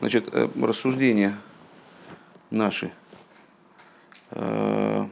[0.00, 1.36] Значит, э, рассуждения
[2.50, 2.90] наши
[4.30, 5.06] э,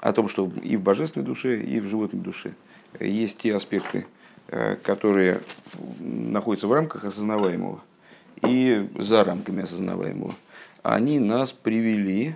[0.00, 2.52] о том, что и в божественной душе, и в животной душе
[2.98, 4.06] есть те аспекты,
[4.48, 5.40] э, которые
[5.98, 7.80] находятся в рамках осознаваемого
[8.46, 10.34] и за рамками осознаваемого,
[10.82, 12.34] они нас привели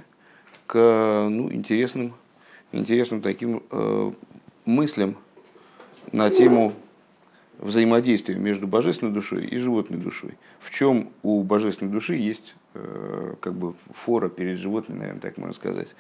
[0.67, 0.79] к
[1.29, 2.15] ну, интересным,
[2.73, 4.13] интересным таким э,
[4.65, 5.17] мыслям
[6.11, 6.73] на тему
[7.59, 10.33] взаимодействия между божественной душой и животной душой.
[10.61, 15.55] В чем у божественной души есть э, как бы фора перед животной, наверное, так можно
[15.55, 15.95] сказать.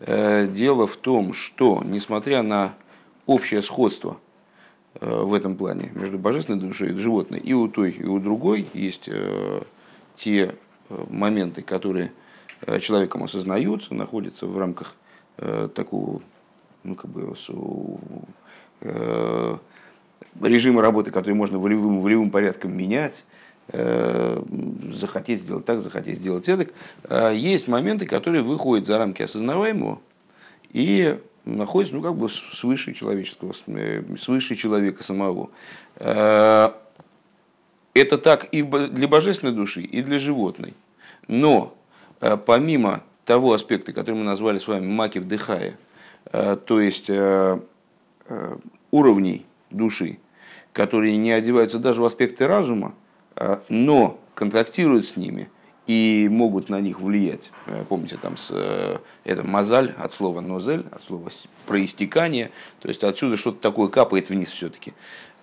[0.00, 2.74] Э, дело в том, что, несмотря на
[3.26, 4.18] общее сходство
[4.94, 8.66] э, в этом плане между божественной душой и животной, и у той, и у другой
[8.72, 9.08] есть
[10.14, 10.54] те
[10.88, 12.12] моменты, которые
[12.80, 14.94] человеком осознаются, находятся в рамках
[15.74, 16.22] такого
[16.84, 17.34] ну, как бы,
[20.42, 23.24] режима работы, который можно волевым, волевым порядком менять,
[23.68, 24.42] э,
[24.92, 26.66] захотеть сделать так, захотеть сделать это.
[27.08, 30.00] Э, есть моменты, которые выходят за рамки осознаваемого
[30.72, 35.50] и находятся ну, как бы свыше человеческого, э, свыше человека самого.
[35.98, 36.74] Это
[38.18, 40.74] так и для божественной души, и для животной.
[41.28, 41.74] Но
[42.44, 45.78] помимо того аспекта, который мы назвали с вами маки вдыхая,
[46.30, 47.10] то есть
[48.90, 50.18] уровней души,
[50.72, 52.94] которые не одеваются даже в аспекты разума,
[53.34, 55.48] а, но контактируют с ними
[55.86, 57.52] и могут на них влиять.
[57.66, 61.30] Э, помните, там с, э, это мозаль от слова нозель, от слова
[61.66, 62.50] проистекание,
[62.80, 64.94] то есть отсюда что-то такое капает вниз все-таки.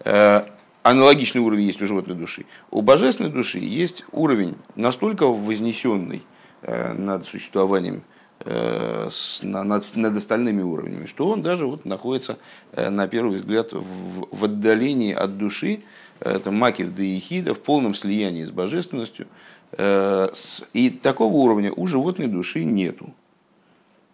[0.04, 0.42] Э,
[0.84, 2.46] аналогичный уровень есть у животной души.
[2.72, 6.24] У божественной души есть уровень настолько вознесенный
[6.62, 8.04] над существованием
[8.46, 12.38] над, над остальными уровнями, что он даже вот находится,
[12.74, 15.82] э, на первый взгляд, в, в отдалении от души,
[16.20, 19.28] это макив да ехида, в полном слиянии с божественностью.
[19.74, 20.30] Э,
[20.74, 23.14] и такого уровня у животной души нету.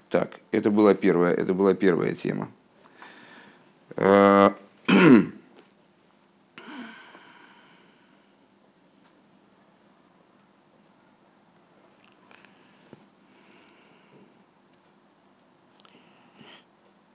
[0.10, 2.50] Так, это была первая, это была первая тема.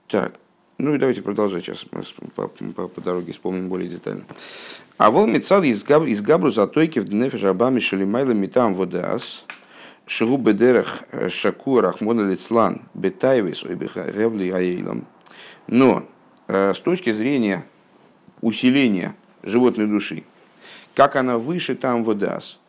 [0.07, 0.35] Так,
[0.77, 1.83] ну и давайте продолжать сейчас
[2.35, 4.25] по, по, по дороге вспомним более детально.
[4.97, 9.45] А вол мецал из, габ, из габру затойки в днефе жабами шалимайла митам водас
[10.05, 15.07] шигу бедерах э, шаку рахмона лицлан бетайвис ой ревли аейлам.
[15.67, 16.05] Но
[16.47, 17.65] э, с точки зрения
[18.41, 20.23] усиления животной души,
[20.93, 22.59] как она выше там водас,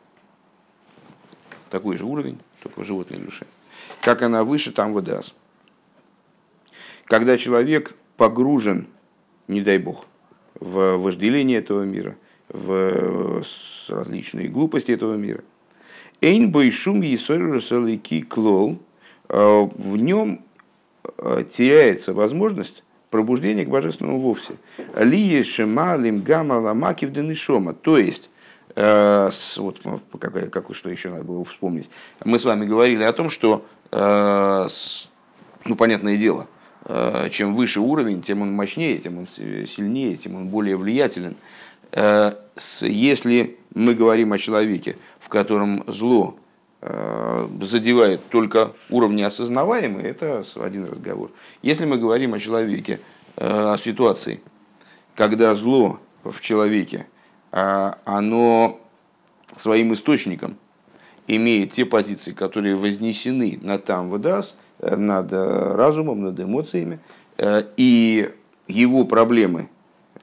[1.68, 3.46] такой же уровень, только в животной душе,
[4.00, 5.34] как она выше там водас–
[7.06, 8.86] когда человек погружен,
[9.48, 10.04] не дай бог,
[10.58, 12.16] в вожделение этого мира,
[12.48, 13.42] в
[13.88, 15.42] различные глупости этого мира.
[16.20, 18.78] Эйн бойшум есорюрасалики клол,
[19.28, 20.40] а, в нем
[21.18, 24.54] а, теряется возможность пробуждения к божественному вовсе.
[24.96, 27.72] Лие шема лимгама ламаки в денишома.
[27.72, 28.30] То есть,
[28.74, 29.80] э, вот
[30.18, 31.88] как, как, что еще надо было вспомнить.
[32.24, 34.68] Мы с вами говорили о том, что, э,
[35.66, 36.55] ну, понятное дело, Э,
[37.30, 41.36] чем выше уровень, тем он мощнее, тем он сильнее, тем он более влиятелен.
[41.92, 42.34] Э,
[42.82, 46.36] если мы говорим о человеке, в котором зло
[46.82, 51.30] э, задевает только уровни осознаваемые, это один разговор.
[51.62, 53.00] Если мы говорим о человеке,
[53.36, 54.40] о ситуации,
[55.14, 57.06] когда зло в человеке,
[57.50, 58.80] оно
[59.54, 60.56] своим источником
[61.26, 67.00] имеет те позиции, которые вознесены на там выдаст, над э, разумом, над эмоциями,
[67.38, 68.32] э, и
[68.68, 69.68] его проблемы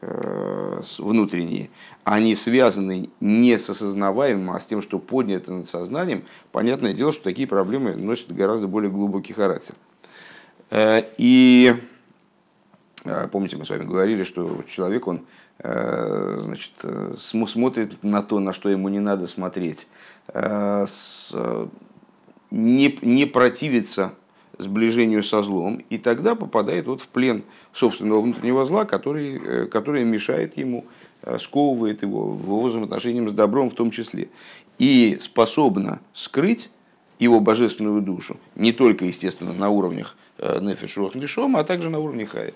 [0.01, 1.69] э, внутренние,
[2.03, 7.23] они связаны не с осознаваемым, а с тем, что поднято над сознанием, понятное дело, что
[7.23, 9.75] такие проблемы носят гораздо более глубокий характер.
[11.17, 11.75] И
[13.31, 15.21] помните, мы с вами говорили, что человек, он
[15.59, 16.71] значит,
[17.19, 19.87] смотрит на то, на что ему не надо смотреть,
[20.33, 20.87] не,
[22.51, 24.13] не противится
[24.57, 30.03] сближению со злом, и тогда попадает вот в плен собственного внутреннего зла, который, э, который
[30.03, 30.85] мешает ему,
[31.23, 34.29] э, сковывает его в его взаимоотношениям с добром в том числе.
[34.79, 36.69] И способна скрыть
[37.19, 42.25] его божественную душу, не только, естественно, на уровнях э, нефиш нишома, а также на уровне
[42.25, 42.53] хая.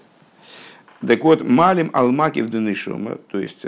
[1.06, 3.64] Так вот, малим алмакив денишома, то есть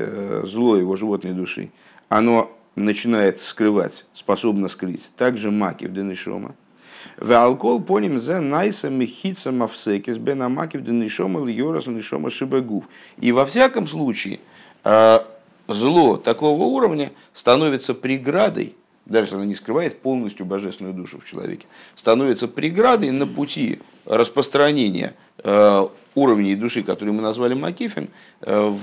[0.48, 1.70] зло его животной души,
[2.10, 6.56] оно начинает скрывать, способно скрыть, также макив денишома,
[7.18, 12.86] в алкоголь поним за найса мехица мавсекис бенамакив денишома льорас нишома шибагув.
[13.18, 14.40] И во всяком случае,
[14.84, 15.20] э,
[15.68, 18.76] зло такого уровня становится преградой,
[19.06, 25.14] даже если оно не скрывает полностью божественную душу в человеке, становится преградой на пути распространения
[25.38, 28.10] э, уровней души, которые мы назвали Макифин,
[28.42, 28.74] э,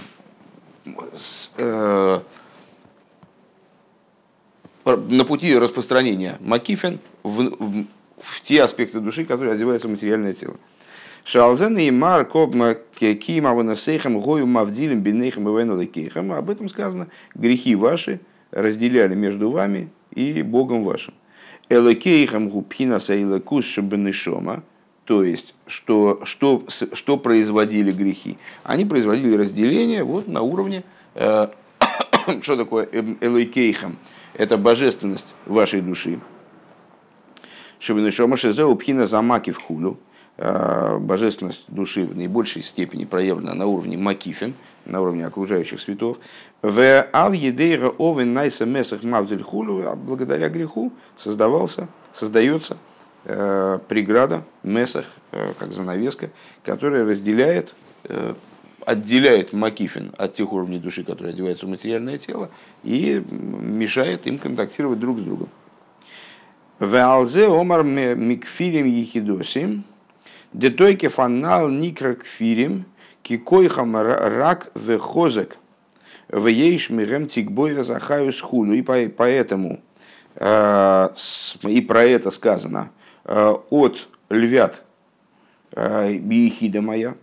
[4.84, 7.86] на пути распространения Макифин в,
[8.18, 10.56] в, те аспекты души, которые одеваются в материальное тело.
[11.24, 16.32] Шалзен и Мар Кобма Кима Ванасейхам Гою Мавдилем Бенейхам и Венелакейхам.
[16.32, 17.08] Об этом сказано.
[17.34, 18.20] Грехи ваши
[18.52, 21.14] разделяли между вами и Богом вашим.
[21.68, 24.62] Элакейхам Гупхина Саилакус Шабенешома.
[25.04, 28.38] То есть, что, что, что производили грехи?
[28.62, 30.84] Они производили разделение вот на уровне,
[31.14, 31.48] э,
[32.40, 32.88] что такое
[33.20, 33.98] Элакейхам?
[34.34, 36.20] Это божественность вашей души.
[37.78, 39.98] Шабенешома Шезеу Пхина Замаки в Хулю
[40.38, 44.52] Э, божественность души в наибольшей степени проявлена на уровне макифин,
[44.84, 46.18] на уровне окружающих светов.
[46.60, 52.76] В ал едейра овен найса месах мавдель хулю, а благодаря греху создавался, создается
[53.24, 56.28] э, преграда, месах, э, как занавеска,
[56.64, 57.74] которая разделяет,
[58.04, 58.34] э,
[58.84, 62.50] отделяет макифин от тех уровней души, которые одеваются в материальное тело,
[62.84, 65.48] и мешает им контактировать друг с другом.
[66.78, 69.84] В алзе омар микфирим ехидосим,
[70.52, 72.84] Детойке фанал никра кфирим,
[73.22, 75.56] кикойхам рак вехозек,
[76.28, 78.74] вееш мирем тикбой разахаю схулю.
[78.74, 79.80] И поэтому,
[80.34, 81.08] э,
[81.62, 82.90] и про это сказано,
[83.24, 84.82] э, от львят
[85.72, 87.14] э, биехида моя,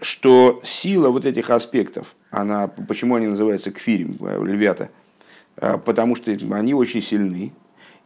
[0.00, 4.90] что сила вот этих аспектов, она, почему они называются кфирим, львята,
[5.56, 7.52] потому что они очень сильны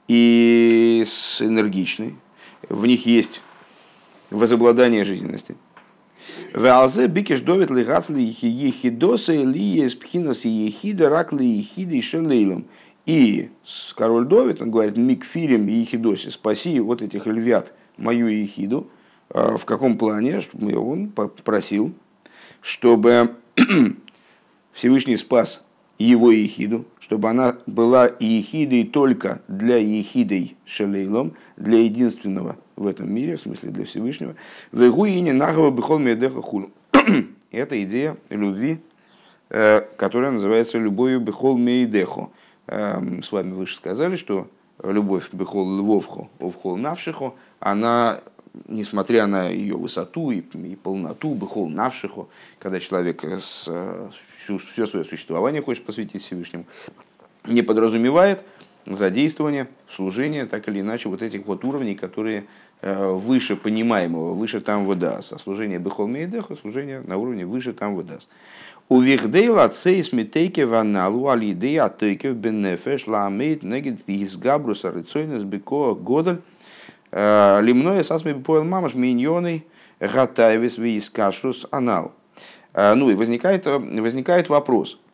[0.08, 1.04] и
[1.40, 2.16] энергичны,
[2.68, 3.42] в них есть
[4.30, 5.56] возобладание жизненности.
[6.54, 12.64] Валзе бикиш довит ли ехидоса ли есть пхинас ехида рак ли ехида и шелейлом.
[13.06, 13.48] И
[13.94, 18.90] король Довид, он говорит, микфирим и ехидосе, спаси вот этих львят, мою ехиду.
[19.30, 20.42] А в каком плане?
[20.76, 21.94] Он попросил,
[22.60, 23.34] чтобы
[24.72, 25.62] Всевышний спас
[25.98, 33.36] его ехиду, чтобы она была ехидой только для ехидой шелейлом, для единственного в этом мире,
[33.36, 34.36] в смысле для Всевышнего.
[34.72, 36.70] Вегуине нахава бихол медеха хулу.
[37.50, 38.78] Это идея любви,
[39.50, 42.32] э, которая называется любовью бихол мейдеху.
[42.68, 44.48] Эм, с вами выше сказали, что
[44.84, 48.20] любовь бихол львовху, овхол навшиху, она
[48.66, 52.28] несмотря на ее высоту и, и полноту, бихол навшиху,
[52.58, 53.68] когда человек с,
[54.48, 56.64] всю, все свое существование хочет посвятить Всевышнему,
[57.46, 58.44] не подразумевает
[58.86, 62.46] задействование, служение, так или иначе, вот этих вот уровней, которые
[62.80, 65.32] Э, выше понимаемого, выше там выдаст.
[65.32, 68.28] А служение Бехол Мейдеха, служение на уровне выше там выдаст.
[68.88, 76.40] У Вихдейла цейс митейке ваналу алидей атейке бенефеш ламейт негид из габруса рыцойнес беко годаль
[77.10, 79.66] э, лимное сасме поел мамаш миньоной
[79.98, 82.12] гатаевис вискашрус анал.
[82.74, 84.98] Э, ну и возникает, возникает вопрос–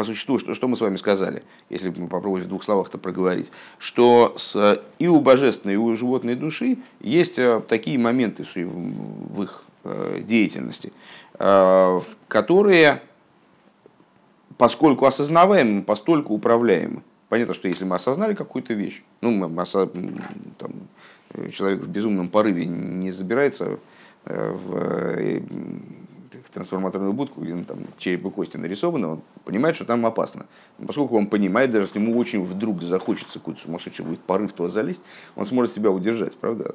[0.00, 3.52] по существу, что, что мы с вами сказали, если мы попробовать в двух словах-то проговорить,
[3.78, 9.62] что с, и у божественной, и у животной души есть э, такие моменты в, их
[9.84, 10.94] э, деятельности,
[11.38, 13.02] э, которые,
[14.56, 17.02] поскольку осознаваемы, постольку управляемы.
[17.28, 19.66] Понятно, что если мы осознали какую-то вещь, ну, мы,
[20.56, 20.72] там,
[21.52, 23.78] человек в безумном порыве не забирается
[24.24, 25.40] в
[26.52, 30.46] трансформаторную будку, где там череп и кости нарисованы, он понимает, что там опасно.
[30.78, 34.68] Но поскольку он понимает, даже если ему очень вдруг захочется какой-то сумасшедший будет порыв туда
[34.68, 35.02] залезть,
[35.36, 36.74] он сможет себя удержать, правда?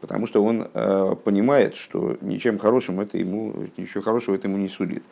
[0.00, 4.68] Потому что он э, понимает, что ничем хорошим это ему, ничего хорошего это ему не
[4.68, 5.02] сулит.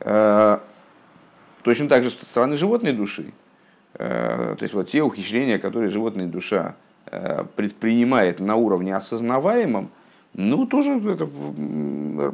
[0.00, 0.58] Э,
[1.62, 3.32] точно так же с стороны животной души.
[3.94, 9.90] Э, то есть вот те ухищрения, которые животная душа э, предпринимает на уровне осознаваемом,
[10.34, 11.28] ну, тоже это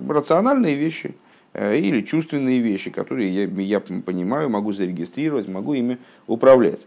[0.09, 1.15] рациональные вещи
[1.53, 6.87] э, или чувственные вещи, которые я, я понимаю, могу зарегистрировать, могу ими управлять.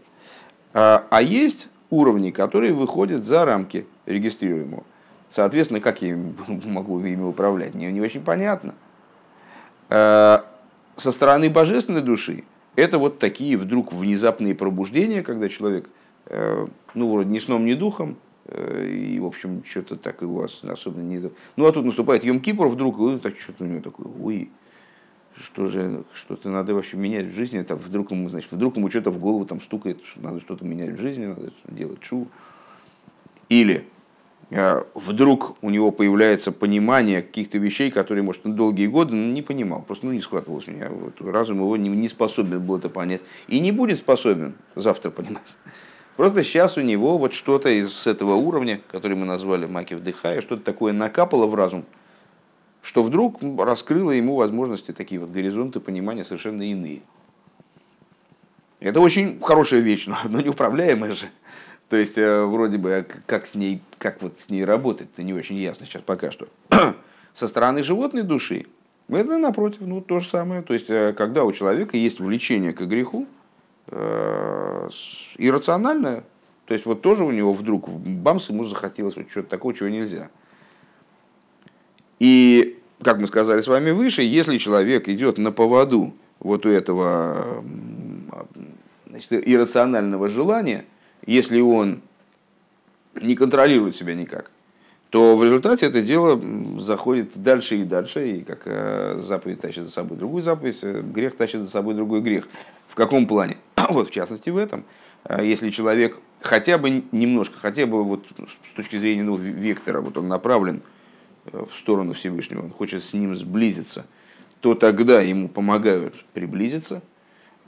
[0.74, 4.84] А, а есть уровни, которые выходят за рамки регистрируемого.
[5.30, 6.16] Соответственно, как я
[6.64, 8.74] могу ими управлять, не, не очень понятно.
[9.88, 10.44] А,
[10.96, 12.44] со стороны божественной души
[12.76, 15.88] это вот такие вдруг внезапные пробуждения, когда человек,
[16.26, 21.02] э, ну, вроде ни сном, ни духом, Э, и, в общем, что-то так его особенно
[21.02, 21.30] не...
[21.56, 24.50] Ну, а тут наступает Йом Кипр вдруг, и так что-то у него такое, ой,
[25.42, 29.10] что же, что-то надо вообще менять в жизни, там вдруг ему, значит, вдруг ему что-то
[29.10, 32.28] в голову там стукает, что надо что-то менять в жизни, надо делать шу.
[33.48, 33.84] Или
[34.50, 39.82] э, вдруг у него появляется понимание каких-то вещей, которые, может, на долгие годы не понимал,
[39.82, 40.88] просто ну, не складывалось у меня.
[40.90, 43.22] Вот, разум его не, не способен был это понять.
[43.46, 45.42] И не будет способен завтра понимать.
[46.18, 50.64] Просто сейчас у него вот что-то из этого уровня, который мы назвали маки вдыхая, что-то
[50.64, 51.84] такое накапало в разум,
[52.82, 57.02] что вдруг раскрыло ему возможности, такие вот горизонты понимания совершенно иные.
[58.80, 61.28] Это очень хорошая вещь, но, но неуправляемая же.
[61.88, 65.34] То есть, э, вроде бы, как с ней, как вот с ней работать, это не
[65.34, 66.48] очень ясно сейчас пока что.
[67.32, 68.66] Со стороны животной души,
[69.08, 70.62] это напротив, ну то же самое.
[70.62, 73.28] То есть, э, когда у человека есть влечение к греху,
[75.36, 76.24] иррациональное.
[76.66, 80.30] То есть вот тоже у него вдруг бамс ему захотелось вот чего-то такого, чего нельзя.
[82.18, 87.64] И, как мы сказали с вами выше, если человек идет на поводу вот у этого
[89.06, 90.84] значит, иррационального желания,
[91.24, 92.02] если он
[93.14, 94.50] не контролирует себя никак,
[95.10, 96.40] то в результате это дело
[96.78, 101.34] заходит дальше и дальше, и как э, заповедь тащит за собой другую заповедь, э, грех
[101.36, 102.46] тащит за собой другой грех.
[102.88, 103.56] В каком плане?
[103.90, 104.84] Вот в частности в этом.
[105.24, 108.26] Э, если человек хотя бы немножко, хотя бы вот
[108.72, 110.82] с точки зрения ну, вектора, вот он направлен
[111.44, 114.06] в сторону Всевышнего, он хочет с ним сблизиться,
[114.60, 117.02] то тогда ему помогают приблизиться.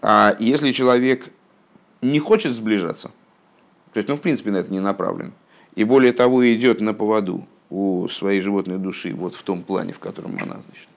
[0.03, 1.29] А если человек
[2.03, 3.11] не хочет сближаться,
[3.93, 5.33] то есть, ну, в принципе, на это не направлен,
[5.75, 9.99] и более того идет на поводу у своей животной души, вот в том плане, в
[9.99, 10.89] котором она значит,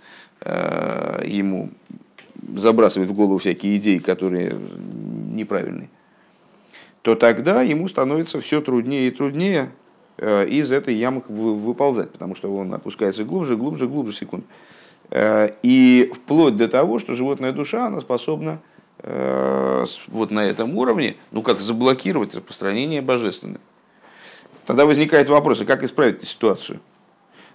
[0.41, 1.69] э, ему
[2.55, 4.53] забрасывает в голову всякие идеи, которые
[5.31, 5.89] неправильные,
[7.01, 9.71] то тогда ему становится все труднее и труднее
[10.17, 14.45] э, из этой ямы выползать, потому что он опускается глубже, глубже, глубже секунд.
[15.09, 18.59] Э, и вплоть до того, что животная душа, она способна
[19.01, 23.59] вот на этом уровне, ну как заблокировать распространение божественное.
[24.65, 26.79] Тогда возникает вопрос, а как исправить эту ситуацию?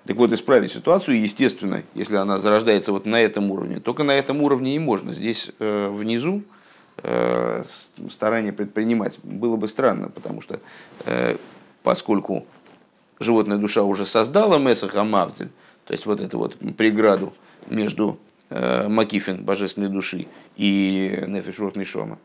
[0.08, 4.40] Так вот, исправить ситуацию, естественно, если она зарождается вот на этом уровне, только на этом
[4.40, 5.12] уровне и можно.
[5.12, 6.44] Здесь э, внизу
[7.02, 7.62] э,
[8.10, 10.60] старание предпринимать было бы странно, потому что
[11.04, 11.36] э,
[11.82, 12.46] поскольку
[13.20, 15.50] животная душа уже создала Месах Амавдель,
[15.84, 17.34] то есть вот эту вот преграду
[17.66, 22.18] между э, Макифин, божественной души, и Нефиш Рот Мишома,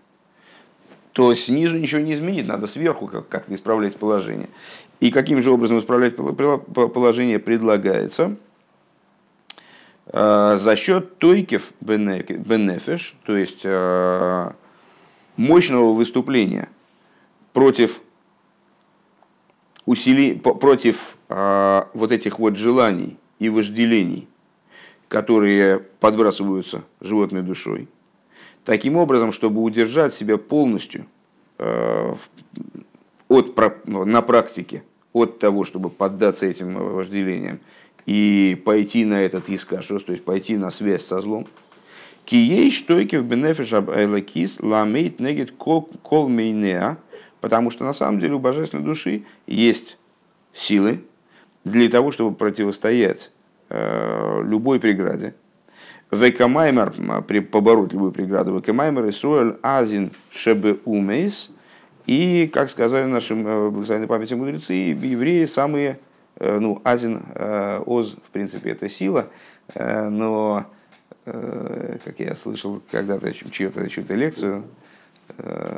[1.11, 4.47] то снизу ничего не изменить, надо сверху как-то исправлять положение.
[5.03, 8.37] И каким же образом исправлять положение предлагается?
[10.07, 14.55] А, за счет тойкев бенефеш, то есть а,
[15.35, 16.69] мощного выступления
[17.51, 17.99] против
[19.85, 24.29] усили, против а, вот этих вот желаний и вожделений,
[25.09, 27.89] которые подбрасываются животной душой,
[28.63, 31.05] таким образом, чтобы удержать себя полностью
[33.27, 34.83] от, на практике
[35.13, 37.59] от того, чтобы поддаться этим вожделениям
[38.05, 41.47] и пойти на этот искашос, то есть пойти на связь со злом.
[42.25, 46.97] כי יש תוקף בנפש האלקית לעמוד נגד כל מונע,
[47.41, 49.97] потому что на самом деле у божественной души есть
[50.53, 51.03] силы
[51.63, 53.31] для того, чтобы противостоять
[53.69, 55.35] э, любой преграде,
[56.11, 56.93] וכמאמר,
[57.51, 61.49] побороть любую преграду, וכמאמר ישראל עזין שבאומות.
[62.05, 65.99] И, как сказали наши э, благословенной памяти мудрецы, евреи самые,
[66.35, 69.27] э, ну, עזין, э, עז, в принципе, это сила,
[69.75, 70.65] но,
[71.23, 74.65] как я слышал когда-то чью-то чью лекцию,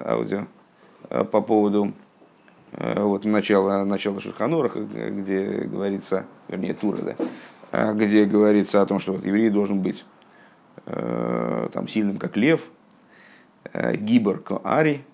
[0.04, 0.48] аудио,
[1.08, 1.94] по поводу
[2.72, 7.16] вот, начала, начала Шурханораха, где говорится, вернее, Тура,
[7.72, 10.04] да, где говорится о том, что вот еврей должен быть
[10.86, 12.62] там, сильным, как лев,
[13.72, 15.06] гибор ари,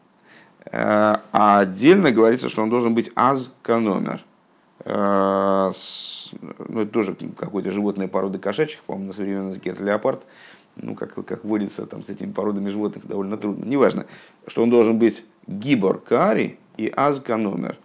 [0.72, 4.24] а отдельно говорится, что он должен быть аз каномер.
[4.86, 5.72] Ну,
[6.82, 10.24] это тоже какой-то животной породы кошачьих, по-моему, на современном языке это леопард.
[10.76, 13.66] Ну, как, как водится там с этими породами животных, довольно трудно.
[13.66, 14.06] Неважно,
[14.48, 17.78] что он должен быть гибор каари и аз каномер.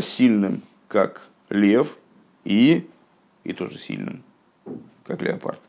[0.00, 1.98] Сильным, как лев,
[2.44, 2.88] и,
[3.44, 4.22] и тоже сильным,
[5.04, 5.60] как леопард.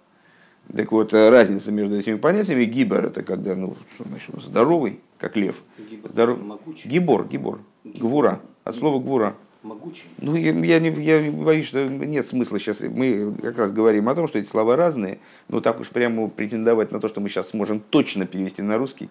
[0.75, 5.55] Так вот, э, разница между этими понятиями, гибор это когда ну, значит, здоровый, как лев.
[5.77, 6.39] Гибор, Здоров...
[6.85, 9.35] гибор, гибор, гвура, от слова гвура.
[9.61, 10.03] Могучий.
[10.17, 12.81] Ну, я, я, не, я боюсь, что нет смысла сейчас.
[12.81, 16.91] Мы как раз говорим о том, что эти слова разные, но так уж прямо претендовать
[16.91, 19.09] на то, что мы сейчас сможем точно перевести на русский,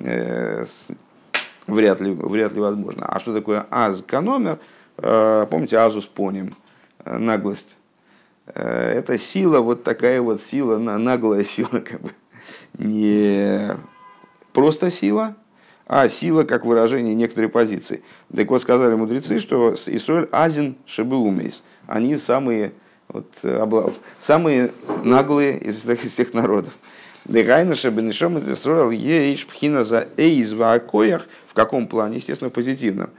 [0.00, 0.88] э, с,
[1.68, 3.06] вряд, ли, вряд ли возможно.
[3.06, 4.58] А что такое аз-каномер?
[4.96, 6.56] Э, помните, азус поним,
[7.04, 7.76] э, наглость
[8.46, 12.10] Э, это сила, вот такая вот сила, наглая сила, как бы.
[12.78, 13.76] не
[14.52, 15.36] просто сила,
[15.94, 18.02] а сила как выражение некоторой позиции.
[18.34, 21.62] Так вот, сказали мудрецы, что Исраиль Азин Шебеумейс.
[21.86, 22.72] Они самые,
[23.08, 23.26] вот,
[24.18, 24.72] самые
[25.04, 26.72] наглые из всех, из всех народов.
[27.26, 31.28] Дегайна Шебенишом из Исраиль Ейш Пхина за Эйз Ваакоях.
[31.46, 32.16] В каком плане?
[32.16, 33.10] Естественно, позитивном.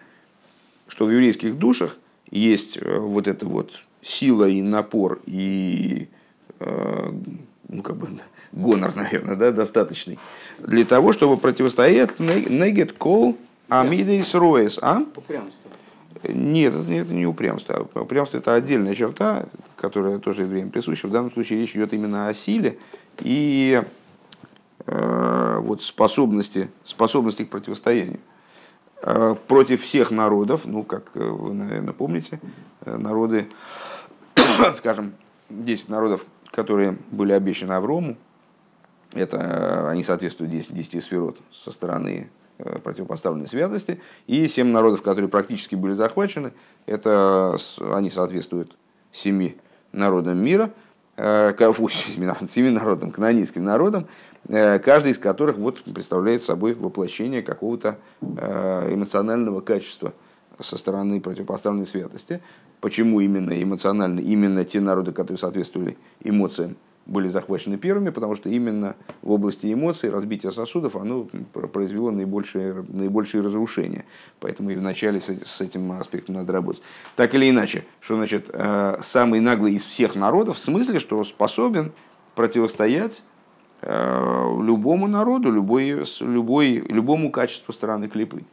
[0.88, 1.98] Что в еврейских душах
[2.32, 6.08] есть э, вот эта вот сила и напор и
[6.60, 7.12] э,
[7.70, 8.08] ну, как бы,
[8.54, 10.20] гонор, наверное, да, достаточный,
[10.60, 13.38] для того, чтобы противостоять негет кол
[13.70, 14.80] амидейс роес.
[14.82, 15.04] А?
[16.28, 17.88] Нет, это, это не упрямство.
[17.96, 19.46] Упрямство это отдельная черта,
[19.76, 21.08] которая тоже время присуща.
[21.08, 22.78] В данном случае речь идет именно о силе
[23.20, 23.84] и
[24.86, 28.20] э, вот способности, способности к противостоянию.
[29.02, 32.40] Э, против всех народов, ну, как вы, наверное, помните,
[32.86, 33.48] э, народы,
[34.78, 35.14] скажем,
[35.50, 38.16] 10 народов, которые были обещаны Аврому,
[39.14, 44.02] это э, они соответствуют 10, 10 сферот со стороны э, противопоставленной святости.
[44.28, 46.54] И семь народов, которые практически были захвачены,
[46.86, 47.58] это
[47.92, 48.76] они соответствуют
[49.12, 49.58] семи
[49.92, 50.72] народам мира,
[51.18, 51.54] э,
[52.50, 54.08] семи народам, канонийским народам,
[54.48, 60.14] каждый из которых вот представляет собой воплощение какого-то эмоционального качества
[60.60, 62.42] со стороны противопоставленной святости.
[62.82, 68.96] Почему именно эмоционально, именно те народы, которые соответствовали эмоциям были захвачены первыми, потому что именно
[69.22, 74.06] в области эмоций разбитие сосудов оно произвело наибольшее, наибольшее разрушение.
[74.40, 76.82] Поэтому и вначале с, с этим аспектом надо работать.
[77.16, 81.92] Так или иначе, что значит э, самый наглый из всех народов, в смысле, что способен
[82.36, 83.24] противостоять
[83.82, 88.44] э, любому народу, любой, любой, любому качеству стороны клипы.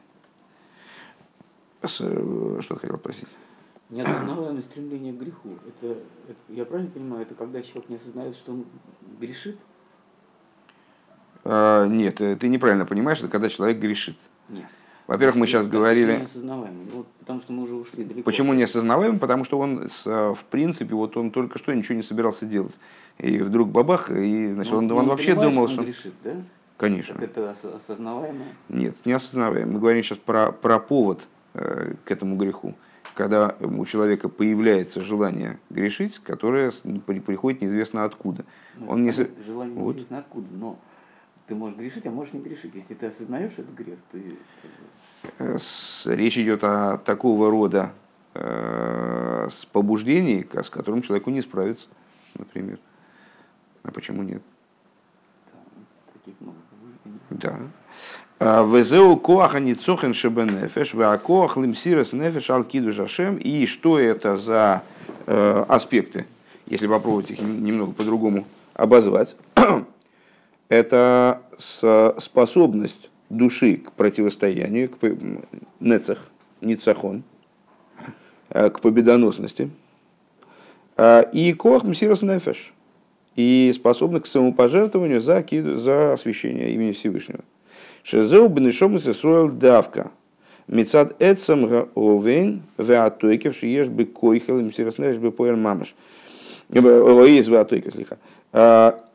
[1.82, 3.28] Э, что ты хотел спросить?
[3.90, 5.58] Неосознаваемое стремление к греху.
[5.66, 8.64] Это, это, я правильно понимаю, это когда человек не осознает, что он
[9.18, 9.58] грешит?
[11.44, 14.16] А, нет, э, ты неправильно понимаешь, это когда человек грешит.
[14.48, 14.66] Нет.
[15.08, 16.18] Во-первых, мы сейчас говорили...
[16.18, 18.22] Неосознаваемый, ну, потому что мы уже ушли далеко.
[18.22, 19.18] Почему неосознаваемый?
[19.18, 22.78] Потому что он, э, в принципе, вот он только что ничего не собирался делать.
[23.18, 25.80] И вдруг бабах, и значит, он, он, он вообще думал, что...
[25.80, 26.36] Он грешит, да?
[26.76, 27.14] Конечно.
[27.14, 28.44] Так это осознаваемо?
[28.68, 29.72] Нет, не осознаваемо.
[29.72, 32.76] Мы говорим сейчас про, про повод э, к этому греху
[33.14, 36.72] когда у человека появляется желание грешить, которое
[37.26, 38.44] приходит неизвестно откуда.
[38.76, 39.10] Ну, Он не...
[39.10, 39.94] Желание вот.
[39.94, 40.78] неизвестно откуда, но
[41.46, 42.74] ты можешь грешить, а можешь не грешить.
[42.74, 44.38] Если ты осознаешь этот грех, ты...
[45.38, 45.56] Э,
[46.06, 47.92] речь идет о такого рода
[48.34, 51.88] э, с побуждений, с которым человеку не справиться,
[52.34, 52.78] например.
[53.82, 54.42] А почему нет?
[57.30, 57.58] Да,
[58.40, 63.36] Везеу коаха ницохен шебенефеш, веакоах лимсирас нефеш алкиду жашем.
[63.36, 64.82] И что это за
[65.26, 66.24] э, аспекты,
[66.64, 69.36] если попробовать их немного по-другому обозвать?
[70.70, 74.96] это способность души к противостоянию, к
[75.78, 76.18] нецах,
[76.62, 77.24] ницахон,
[78.48, 79.70] э, к победоносности.
[80.96, 82.72] Э, и коах мсирас нефеш.
[83.36, 85.44] И способность к самопожертвованию за,
[85.76, 87.40] за освящение имени Всевышнего.
[88.02, 90.10] Шезеу бенешом Исруэл давка.
[90.66, 95.94] Мецад эцам гаовен веатойкев шиеш бы койхел им сироснеш бы поэр мамаш.
[96.72, 98.18] Оис веатойкев слиха.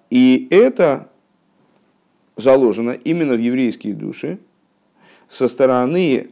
[0.10, 1.10] И это
[2.36, 4.38] заложено именно в еврейские души
[5.30, 6.28] со стороны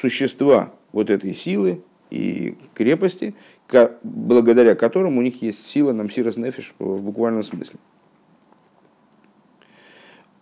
[0.00, 3.34] существа вот этой силы и крепости,
[4.02, 7.78] благодаря которым у них есть сила нам сирос нефиш в буквальном смысле.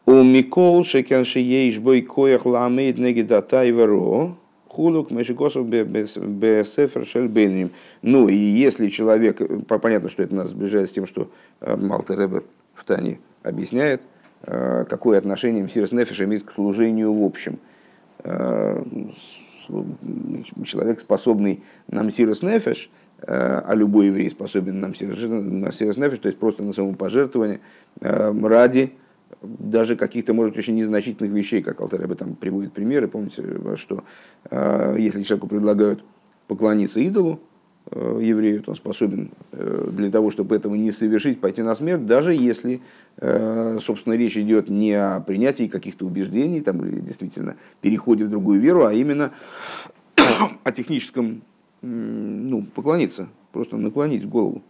[0.06, 4.36] У Микол Шекен Шиеш Бой Коях Ламейд Негидата Иверо,
[4.68, 7.70] Хулук Мешикосов Бесефер Шельбейним.
[8.02, 12.42] Ну и если человек, понятно, что это нас сближает с тем, что Малтер Ребе
[12.74, 14.02] в Тане объясняет,
[14.42, 17.58] какое отношение Мсирс Нефиш имеет к служению в общем.
[20.66, 22.90] Человек, способный на Мсирс Нефиш,
[23.26, 25.22] а любой еврей способен на Мсирс
[25.96, 27.60] Нефиш, то есть просто на самопожертвование
[28.00, 28.92] ради
[29.58, 33.42] даже каких-то, может очень незначительных вещей, как Алтареба там приводит примеры, помните,
[33.76, 34.04] что
[34.50, 36.04] э, если человеку предлагают
[36.46, 37.40] поклониться идолу,
[37.90, 42.06] э, еврею, то он способен э, для того, чтобы этого не совершить, пойти на смерть,
[42.06, 42.80] даже если,
[43.16, 48.84] собственно, речь идет не о принятии каких-то убеждений, там, или действительно переходе в другую веру,
[48.84, 49.32] а именно
[50.64, 51.42] о техническом,
[51.82, 54.62] ну, поклониться, просто наклонить голову.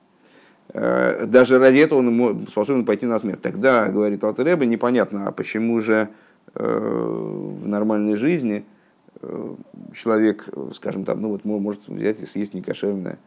[0.72, 3.42] Э, даже ради этого он способен пойти на смерть.
[3.42, 6.08] Тогда, говорит Алтереба, непонятно, а почему же
[6.54, 8.64] э, в нормальной жизни
[9.20, 9.54] э,
[9.94, 13.18] человек, скажем там, ну вот может взять и съесть некошерное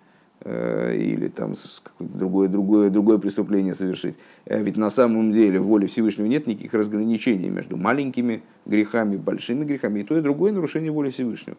[0.46, 1.56] или там
[2.00, 4.18] другое, другое, другое преступление совершить.
[4.46, 10.02] Ведь на самом деле в воле Всевышнего нет никаких разграничений между маленькими грехами, большими грехами,
[10.02, 11.58] и то и другое нарушение воли Всевышнего.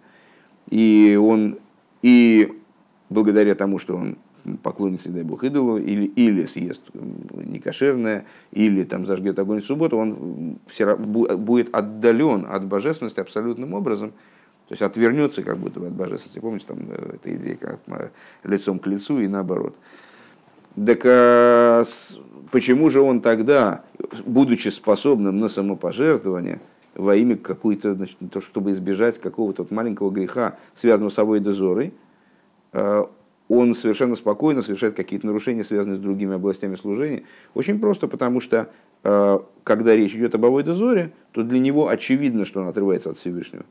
[0.70, 1.58] И он,
[2.02, 2.56] и
[3.10, 4.16] благодаря тому, что он
[4.56, 10.58] поклонится, дай бог, идолу, или, или съест некошерное, или там зажгет огонь в субботу, он
[10.66, 14.12] все, будет отдален от божественности абсолютным образом,
[14.68, 16.40] то есть отвернется как будто бы от божественности.
[16.40, 17.80] Помните, там э, эта идея как
[18.44, 19.74] лицом к лицу и наоборот.
[20.74, 21.82] Так а,
[22.50, 23.82] почему же он тогда,
[24.24, 26.60] будучи способным на самопожертвование,
[26.94, 31.94] во имя какой-то, значит, то, чтобы избежать какого-то маленького греха, связанного с собой дозорой,
[32.72, 33.08] а,
[33.48, 37.24] он совершенно спокойно совершает какие-то нарушения, связанные с другими областями служения.
[37.54, 38.70] Очень просто, потому что
[39.04, 43.18] э, когда речь идет об Авой Дозоре, то для него очевидно, что он отрывается от
[43.18, 43.64] Всевышнего.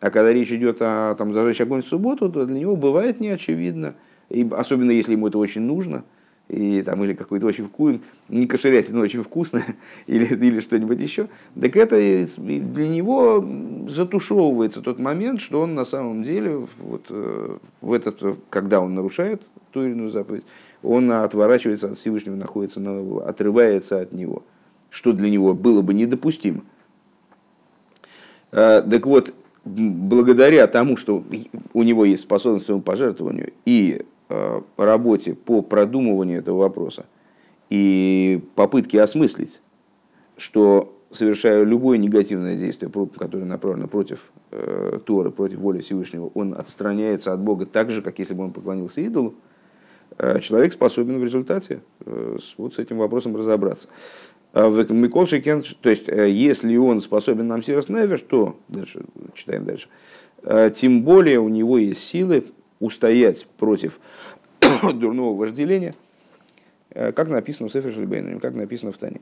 [0.00, 3.94] А когда речь идет о там, зажечь огонь в субботу, то для него бывает неочевидно.
[4.28, 6.04] И особенно если ему это очень нужно–
[6.48, 9.64] и, там, или какой-то очень вкусный, не кошерятина, но очень вкусное,
[10.06, 11.28] или, или что-нибудь еще,
[11.58, 13.44] так это для него
[13.88, 19.42] затушевывается тот момент, что он на самом деле, вот, э, в этот, когда он нарушает
[19.72, 20.44] ту или иную заповедь,
[20.82, 24.42] он отворачивается от Всевышнего, находится, на, отрывается от него,
[24.90, 26.62] что для него было бы недопустимо.
[28.52, 29.32] Э, так вот,
[29.64, 31.24] благодаря тому, что
[31.72, 34.13] у него есть способность к пожертвованию и Э,
[34.76, 37.06] работе по продумыванию этого вопроса
[37.70, 39.62] и попытке осмыслить,
[40.36, 47.32] что совершая любое негативное действие, которое направлено против э, Торы, против воли Всевышнего, он отстраняется
[47.32, 49.34] от Бога так же, как если бы он поклонился идолу,
[50.18, 53.88] э, человек способен в результате э, с, вот с этим вопросом разобраться.
[54.52, 59.02] А Микол Шекен, то есть, э, если он способен нам Сирос Невер, что, дальше,
[59.34, 59.88] читаем дальше,
[60.42, 62.44] э, тем более у него есть силы
[62.84, 63.98] устоять против
[64.82, 65.94] дурного вожделения,
[66.90, 69.20] э, как написано в Сефер Шлибейну, как написано в Тане.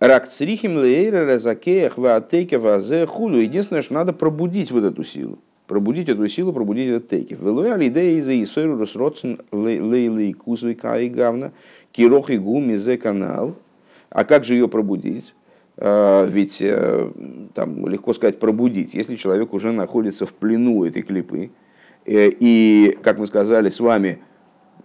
[0.00, 3.38] Рак црихим лейра разакеях ваатейке вазе худу.
[3.38, 5.38] Единственное, что надо пробудить вот эту силу.
[5.66, 7.40] Пробудить эту силу, пробудить этот тейкев.
[7.40, 11.52] Велуя лидея из-за Исойру Росроцен лейлей кузвы кай гавна
[11.92, 13.56] кирох и гуми зе канал.
[14.10, 15.34] А как же ее пробудить?
[15.76, 17.10] А, ведь э,
[17.54, 21.50] там легко сказать пробудить, если человек уже находится в плену этой клипы,
[22.06, 24.20] и, как мы сказали с вами,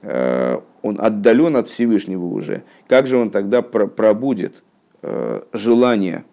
[0.01, 4.63] э, он отдален от Всевышнего уже, как же он тогда пробудет
[5.53, 6.25] желание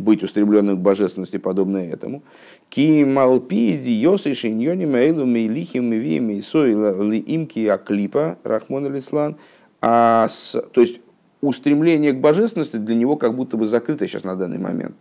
[0.00, 2.22] быть устремленным к божественности, подобно этому.
[2.68, 9.36] Ки малпиди йосы шиньони мейлу мейлихим имки аклипа рахмон алислан.
[9.80, 10.28] А
[10.72, 11.00] то есть
[11.40, 14.94] устремление к божественности для него как будто бы закрыто сейчас на данный момент.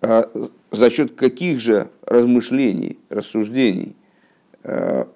[0.00, 0.30] А
[0.70, 3.96] за счет каких же размышлений, рассуждений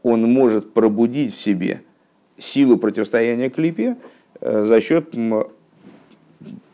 [0.03, 1.83] он может пробудить в себе
[2.39, 3.97] силу противостояния клипе
[4.41, 5.15] а, за счет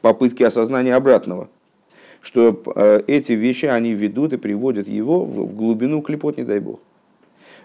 [0.01, 1.49] попытки осознания обратного,
[2.21, 2.63] что
[3.07, 6.81] эти вещи они ведут и приводят его в глубину клипот, не дай бог.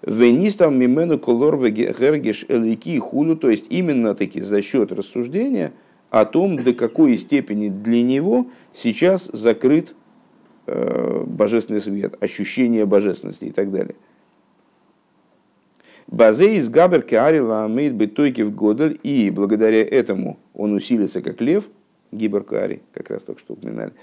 [0.02, 5.74] Венистам мимену колор гергеш элики худу, то есть именно таки за счет рассуждения–
[6.12, 9.96] о том, до какой степени для него сейчас закрыт
[10.68, 13.96] э, божественный свет, ощущение божественности и так далее.
[16.12, 21.64] Базе из Габер Каарила Амейд Бетойки в Годель, и благодаря этому он усилится как лев,
[22.12, 23.94] Гибер Каари, как раз только что упоминали,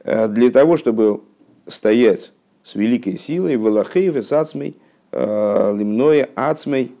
[0.00, 1.22] э, для того, чтобы
[1.66, 4.76] стоять с великой силой, Валахей, Весацмей,
[5.10, 6.94] э, Лимное, Ацмей,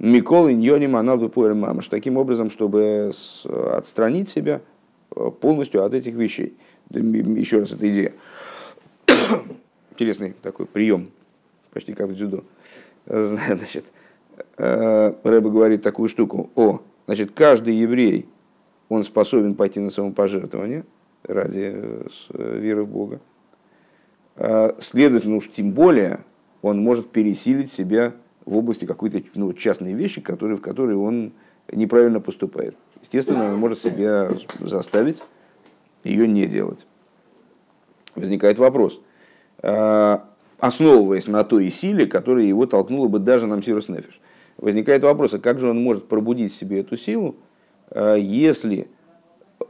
[0.00, 1.86] Микол Иньони Манал Бепуэр Мамаш.
[1.86, 3.12] Таким образом, чтобы
[3.44, 4.62] отстранить себя
[5.14, 6.56] э, полностью от этих вещей.
[6.90, 8.12] Еще раз, эта идея.
[9.92, 11.10] Интересный такой прием,
[11.72, 12.42] почти как в дзюдо.
[13.06, 13.84] Значит,
[14.56, 16.50] э, Рэба говорит такую штуку.
[16.54, 18.26] О, значит, каждый еврей,
[18.88, 20.84] он способен пойти на самопожертвование
[21.22, 23.20] ради э, веры в Бога.
[24.80, 26.18] Следовательно, уж тем более
[26.60, 28.14] он может пересилить себя
[28.44, 31.32] в области какой-то ну, частной вещи, которые, в которые он
[31.70, 32.76] неправильно поступает.
[33.02, 35.22] Естественно, он может себя заставить
[36.04, 36.86] ее не делать.
[38.14, 39.00] Возникает вопрос.
[39.58, 44.20] А, основываясь на той силе, которая его толкнула бы даже на Мсирус Нефиш.
[44.56, 47.36] Возникает вопрос, а как же он может пробудить в себе эту силу,
[47.90, 48.88] а, если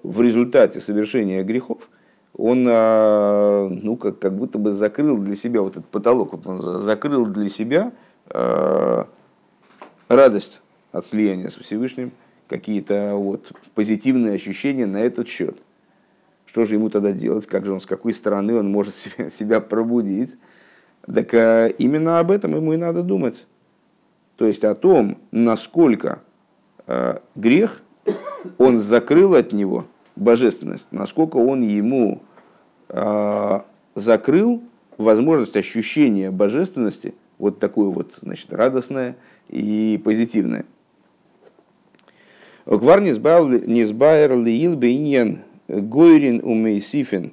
[0.03, 1.89] в результате совершения грехов
[2.37, 7.27] он а, ну, как, как будто бы закрыл для себя вот этот потолок, он закрыл
[7.27, 7.93] для себя
[8.31, 9.05] Э,
[10.09, 12.13] радость от слияния с Всевышним,
[12.49, 15.59] какие-то вот позитивные ощущения на этот счет.
[16.47, 17.47] Что же ему тогда делать?
[17.47, 20.39] Как же он, с какой стороны он может себя, себя пробудить?
[21.13, 23.47] Так а, именно об этом ему и надо думать.
[24.37, 26.21] то есть о том, насколько
[26.87, 27.83] э, грех,
[28.59, 29.87] он закрыл от него
[30.17, 32.23] божественность, насколько он ему
[32.89, 33.61] э,
[33.95, 34.63] закрыл
[34.99, 39.17] возможность ощущения божественности, вот такое вот, значит, радостное
[39.49, 40.65] и позитивное.
[42.67, 47.33] Низбайр лиил бейньян гойрин умейсифин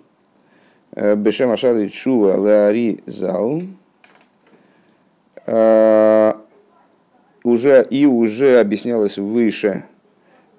[0.96, 3.62] бешем ашар шува лаари зал
[7.44, 9.84] уже и уже объяснялось выше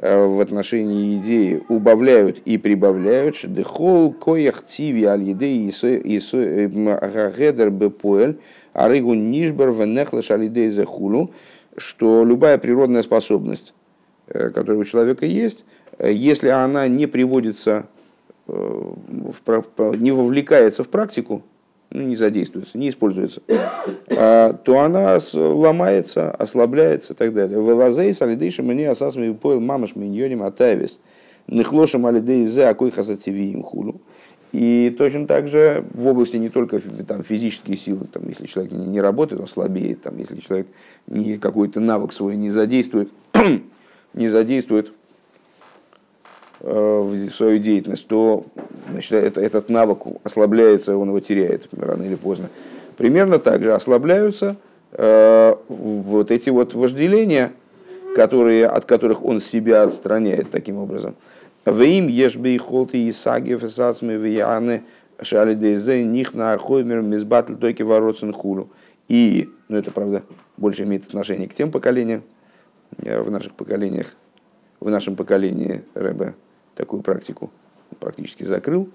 [0.05, 8.41] Э, в отношении идеи убавляют и прибавляют, дехол коях тиви аль едей гагедер бепуэль,
[8.73, 11.31] арыгу нишбер венехлеш алидей зехулу,
[11.77, 13.75] что любая природная способность,
[14.27, 15.65] э, которая у человека есть,
[15.99, 17.87] э, если она не приводится,
[18.47, 21.43] не вовлекается в практику,
[21.91, 23.43] ну, не задействуется, не используется,
[24.11, 27.61] а, то она ломается, ослабляется и так далее.
[27.61, 31.01] Велазей салидейшим мне асасми поил мамаш миньоним атавис.
[31.49, 34.01] Нехлошим алидей зе акой хасативиим хулу.
[34.53, 38.87] И точно так же в области не только там, физические силы, там, если человек не,
[38.87, 40.69] не работает, он слабеет, там, если человек
[41.07, 43.11] не, какой-то навык свой не задействует,
[44.15, 44.93] не задействует
[46.63, 48.45] в свою деятельность, то
[48.91, 52.49] значит, это, этот навык ослабляется, он его теряет рано или поздно.
[52.97, 54.57] Примерно так же ослабляются
[54.93, 57.51] э, вот эти вот вожделения,
[58.15, 61.17] которые, от которых он себя отстраняет таким образом.
[61.67, 64.83] Вим ешбей холты и сагев сасмы вияны
[65.21, 68.69] шалидейзе них на хоймер мизбатл только воротсен хулу.
[69.09, 70.23] И, ну это правда,
[70.57, 72.23] больше имеет отношение к тем поколениям,
[72.99, 74.15] э, в наших поколениях,
[74.79, 76.35] в нашем поколении Рэбе
[76.75, 77.51] такую практику
[78.01, 78.89] практически закрыл.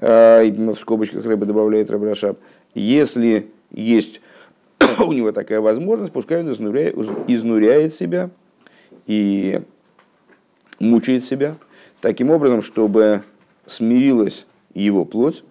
[0.00, 2.38] А, в скобочках Рэба добавляет Рабрашаб.
[2.74, 4.20] Если есть
[4.98, 8.30] у него такая возможность, пускай он изнуряет, изнуряет себя
[9.06, 9.60] и
[10.78, 11.56] мучает себя
[12.00, 13.22] таким образом, чтобы
[13.66, 15.44] смирилась его плоть,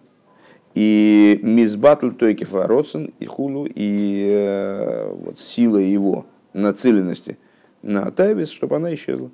[0.74, 7.38] и мизбатл тойкефа родсен и хулу, и э, вот, сила его нацеленности
[7.82, 9.32] на тайвис, чтобы она исчезла.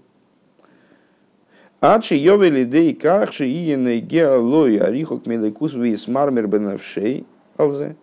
[1.83, 7.25] Адши йовели дей кахши иены геолой арихок мелekус вис мармер бенавшей
[7.57, 7.97] алзе.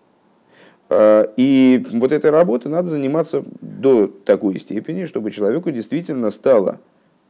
[0.90, 6.78] А, и вот этой работой надо заниматься до такой степени, чтобы человеку действительно стало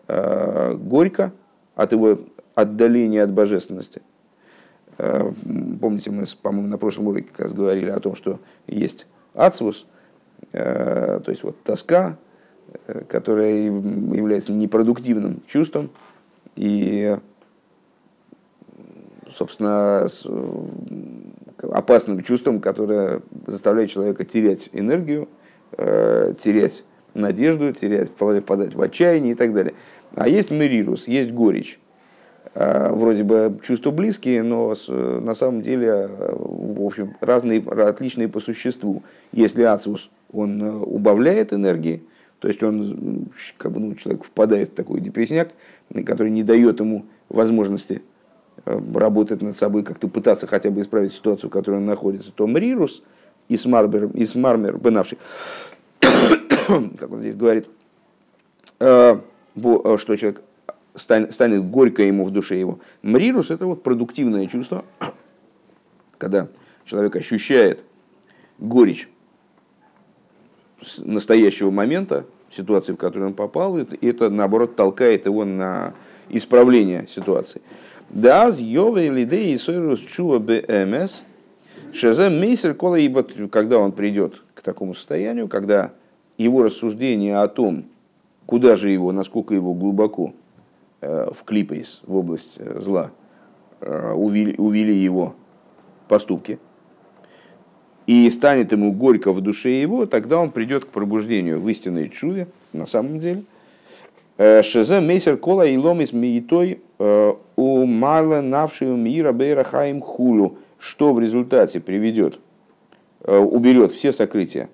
[0.09, 1.31] а, горько
[1.77, 2.19] от его
[2.57, 4.03] отдаления от божественности.
[4.99, 5.33] А,
[5.81, 9.87] помните, мы, по-моему, на прошлом уроке как раз говорили о том, что есть ацвус,
[10.51, 12.17] то есть вот тоска,
[13.09, 15.91] которая является непродуктивным чувством,
[16.57, 17.17] и,
[19.31, 20.27] собственно, с
[21.63, 25.29] опасным чувством, которое заставляет человека терять энергию,
[25.77, 26.85] э, терять
[27.15, 29.75] надежду, терять, подать в отчаяние и так далее.
[30.15, 31.79] А есть мерирус, есть горечь.
[32.55, 38.41] Э, вроде бы чувства близкие, но на самом деле, э, в общем, разные, отличные по
[38.41, 39.03] существу.
[39.33, 42.03] Если ациус, он убавляет энергии,
[42.41, 45.51] то есть он, как бы, ну, человек впадает в такой депрессняк,
[46.07, 48.03] который не дает ему возможности
[48.65, 52.47] э, работать над собой, как-то пытаться хотя бы исправить ситуацию, в которой он находится, то
[52.47, 53.03] Мрирус
[53.49, 55.19] и Смармер, и Смармер Бенавший,
[56.01, 57.69] как он здесь говорит,
[58.81, 59.19] э,
[59.57, 60.43] э, что человек
[60.95, 62.81] станет горько ему в душе его.
[63.03, 64.87] Мрирус– это вот продуктивное чувство,
[66.17, 66.49] когда
[66.87, 67.85] человек ощущает
[68.59, 69.11] горечь
[70.99, 75.95] настоящего момента, ситуации, в которую он попал, и это, наоборот, толкает его на
[76.29, 77.63] исправление ситуации.
[78.09, 81.23] Да, йове лидей и сойрус чува бмс,
[81.93, 85.93] шезе мейсер кола, и вот когда он придет к такому состоянию, когда
[86.39, 87.85] его рассуждение о том,
[88.47, 90.35] куда же его, насколько его глубоко
[91.01, 93.13] э, вклипаясь в область э, зла,
[93.81, 95.35] э, увели, увели его
[96.09, 96.59] поступки–
[98.11, 102.49] и станет ему горько в душе его, тогда он придет к пробуждению в истинной чуве,
[102.73, 103.45] на самом деле.
[104.37, 110.59] Э, Шезе мейсер кола и ломис миитой э, у мала навшию мира бейра хаим хулу,
[110.81, 112.41] что в результате приведет,
[113.23, 114.69] э, уберет все сокрытия,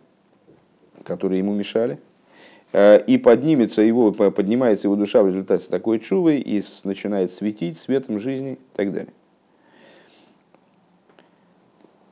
[1.05, 1.99] которые ему мешали,
[2.75, 8.55] и поднимется его, поднимается его душа в результате такой чувы и начинает светить светом жизни
[8.55, 9.12] и так далее.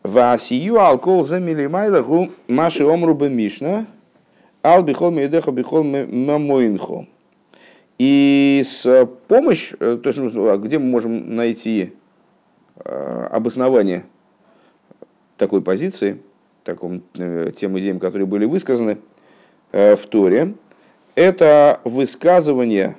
[0.04, 3.86] Васию алкол за милимайлаху маши омру мишна,
[4.62, 7.06] ал бихол мейдеха бихол мамоинхо.
[7.98, 11.94] И с помощью, то есть, ну, а где мы можем найти
[12.84, 14.04] э, обоснование
[15.38, 16.20] такой позиции,
[16.64, 18.98] таком, э, тем идеям, которые были высказаны,
[19.72, 20.54] в Торе,
[21.16, 22.96] это высказывание,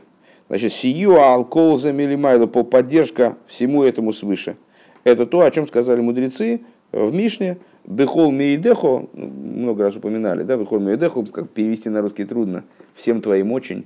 [0.49, 4.57] значит, сию алкол замелимайла по поддержка всему этому свыше.
[5.05, 6.61] Это то, о чем сказали мудрецы
[6.95, 12.63] в Мишне, Бехол Мейдехо, много раз упоминали, да, Бехол Мейдехо, как перевести на русский трудно,
[12.95, 13.85] всем твоим очень,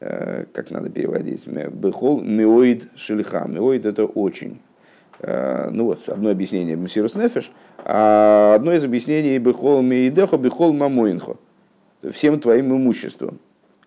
[0.00, 4.58] э, как надо переводить, Бехол Меоид Шельха, Меоид это очень.
[5.20, 11.36] Э, ну вот, одно объяснение Мессирус Нефеш, а одно из объяснений Бехол Мейдехо, Бехол Мамоинхо,
[12.10, 13.38] всем твоим имуществом.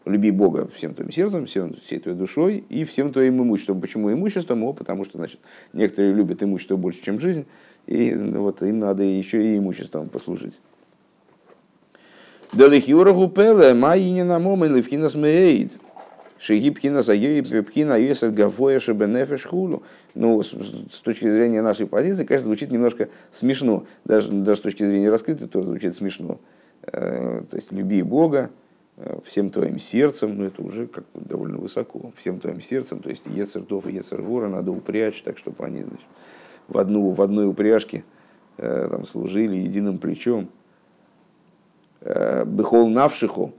[0.06, 3.80] Люби Бога всем твоим сердцем, всем, всей твоей душой и всем твоим имуществом.
[3.80, 4.64] Почему имуществом?
[4.66, 5.40] О, потому что, значит,
[5.72, 7.46] некоторые любят имущество больше, чем жизнь,
[7.88, 10.60] и ну, вот им надо еще и имуществом послужить.
[12.54, 15.72] Далихиура гупеле, майнина момен левхина смеет.
[16.40, 19.84] Шиги пхина сагей пхина есер гафоя шебенефеш хулу.
[20.14, 20.52] Ну, с,
[21.04, 23.86] точки зрения нашей позиции, конечно, звучит немножко смешно.
[24.04, 26.40] Даже, даже с точки зрения раскрытой тоже звучит смешно.
[26.84, 28.52] Э, то есть, люби Бога,
[28.96, 33.26] Э, всем твоим сердцем, ну это уже как довольно высоко, всем твоим сердцем, то есть
[33.26, 36.06] Ецертов и Ецервора надо упрячь, так чтобы они значит,
[36.68, 38.04] в, одну, в одной упряжке
[38.58, 40.50] э, там, служили единым плечом.
[42.02, 43.54] Э, Бехол навшиху,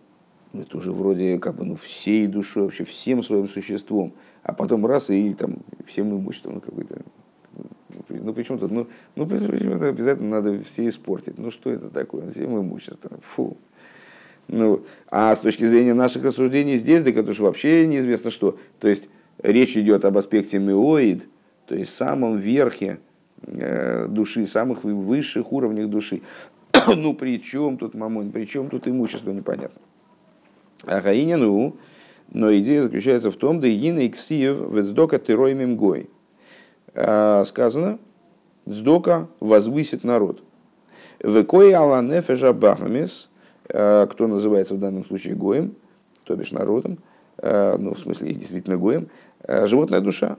[0.53, 4.13] ну, это уже вроде как бы ну, всей душой, вообще всем своим существом,
[4.43, 6.97] а потом раз и там всем имуществом ну, какой-то.
[8.09, 8.87] Ну почему тут, ну,
[9.17, 13.57] ну почему обязательно надо все испортить, ну что это такое, всем имуществом, фу.
[14.47, 18.59] Ну, а с точки зрения наших рассуждений здесь, да это уж вообще неизвестно что.
[18.79, 19.09] То есть
[19.43, 21.27] речь идет об аспекте миоид,
[21.67, 22.99] то есть самом верхе
[23.43, 26.23] э, души, самых высших уровнях души.
[26.97, 29.81] ну, при чем тут мамон, при чем тут имущество, непонятно.
[30.87, 31.77] А Гаиня, ну,
[32.33, 36.11] но идея заключается в том, да егина иксиев вецдока тероймим гой.
[36.95, 37.99] А, сказано,
[38.67, 40.43] Дздока возвысит народ.
[41.23, 43.31] Векой ала нефежа бахамес–
[43.69, 45.75] Э, кто называется в данном случае Гоем,
[46.25, 46.99] то бишь народом,
[47.39, 49.09] э, ну, в смысле, действительно Гоем,
[49.47, 50.37] животная душа.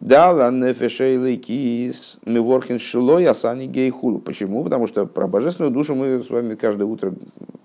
[0.00, 4.20] Дала нефешейлы кис миворхин шилой асани гейхул.
[4.20, 4.64] Почему?
[4.64, 7.14] Потому что про божественную душу мы с вами каждое утро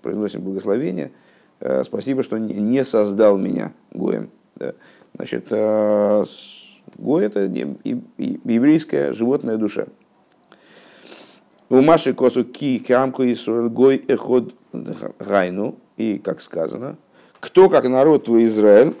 [0.02, 1.12] произносим благословение.
[1.82, 4.30] Спасибо, что не создал меня Гоем.
[5.14, 5.48] Значит,
[6.98, 9.86] Гой это еврейская животная душа.
[11.70, 14.54] У Маши косу ки камку Исруэл гой эход
[15.18, 15.76] гайну.
[15.96, 16.96] И, как сказано,
[17.38, 18.94] кто как народ твой Израиль,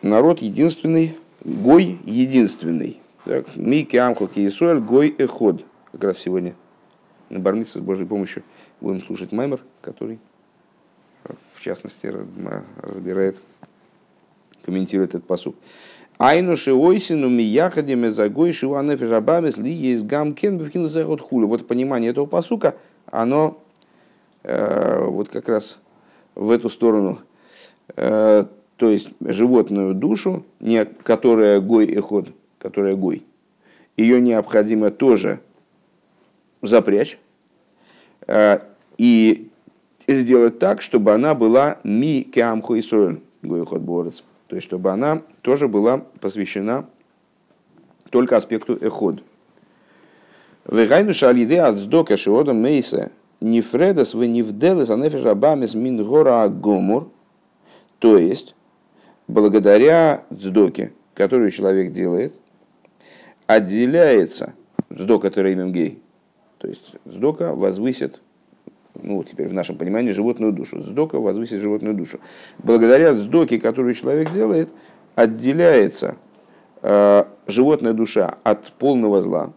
[0.00, 3.00] народ единственный, гой единственный.
[3.24, 5.64] Так, ми киамху ки Исруэль гой эход.
[5.92, 6.54] Как раз сегодня
[7.28, 8.42] на Бармитсу с Божьей помощью
[8.80, 10.18] будем слушать Маймер, который,
[11.52, 12.12] в частности,
[12.82, 13.40] разбирает,
[14.64, 15.56] комментирует этот посуд.
[16.18, 21.46] Айну шиойсину мияхадиме загой шиванефи жабамес ли есть гамкен бифхин заход хули.
[21.46, 22.76] Вот понимание этого посука,
[23.06, 23.58] оно
[24.42, 25.78] э, вот как раз
[26.34, 27.20] в эту сторону.
[27.96, 28.44] Э,
[28.80, 33.22] то есть животную душу, не, которая гой и ход, которая гой,
[33.98, 35.40] ее необходимо тоже
[36.62, 37.18] запрячь
[38.26, 38.60] э,
[38.96, 39.50] и
[40.08, 42.82] сделать так, чтобы она была ми кямху и
[43.42, 46.86] гой ход борец то есть, чтобы она тоже была посвящена
[48.08, 49.22] только аспекту эход.
[50.66, 53.12] Вегайну шалиде от сдока шиода мейса
[53.42, 57.10] нефредас вы нефделес анефеш абамес мин гора гомур.
[57.98, 58.54] То есть,
[59.30, 62.34] благодаря дздоке, которую человек делает,
[63.46, 64.54] отделяется
[64.92, 66.02] дздока гей.
[66.58, 68.20] То есть, дздока возвысит
[69.02, 70.82] ну, теперь в нашем понимании, животную душу.
[70.82, 72.20] Сдока возвысит животную душу.
[72.58, 74.68] Благодаря сдоке, которую человек делает,
[75.14, 76.16] отделяется
[76.82, 79.52] э, животная душа от полного зла.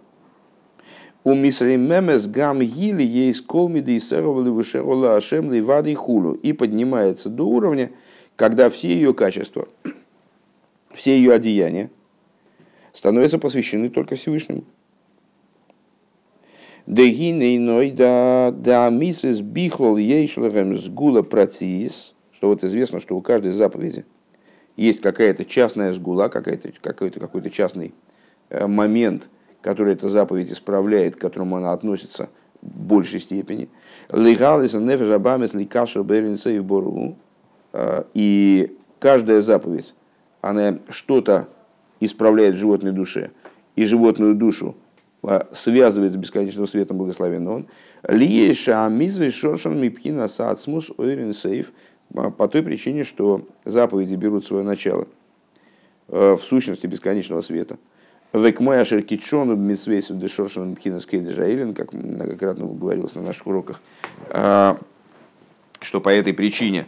[1.23, 6.33] У мемес гам гили ей сколмиды и сэровали вышерола ашемли вады и хулу.
[6.33, 7.91] И поднимается до уровня,
[8.35, 9.67] когда все ее качества,
[10.93, 11.89] все ее одеяния
[12.93, 14.63] становятся посвящены только Всевышнему.
[16.85, 24.05] Дегинейной да да мисс бихлол ейшлахем сгула процис, что вот известно, что у каждой заповеди
[24.75, 27.93] есть какая-то частная сгула, какой-то какой-то какой-то частный
[28.49, 29.29] э, момент,
[29.61, 32.29] который эта заповедь исправляет, к которому она относится
[32.61, 33.69] в большей степени.
[34.11, 37.15] Легалис нефежабамес ликашу беринсей бору.
[37.73, 39.93] Э, и каждая заповедь,
[40.41, 41.47] она что-то
[41.99, 43.31] исправляет в животной душе,
[43.75, 44.75] и животную душу
[45.23, 47.67] а, связывает с бесконечным светом благословен.
[48.07, 51.71] Лиеша мизвей шоршан мипхина сацмус ойрин сейф
[52.13, 55.07] а, по той причине, что заповеди берут свое начало
[56.09, 57.77] а, в сущности бесконечного света.
[58.33, 63.81] Векмой ашеркичон митсвейсу де шоршан мипхина скейли жаилин, как многократно говорилось на наших уроках.
[65.79, 66.85] что по этой причине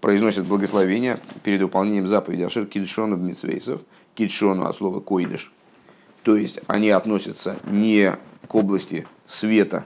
[0.00, 3.82] произносят благословение перед выполнением заповеди Ашир Кидшону Бмитсвейсов,
[4.14, 5.52] Кидшону от слова койдыш.
[6.22, 8.16] То есть они относятся не
[8.48, 9.84] к области света,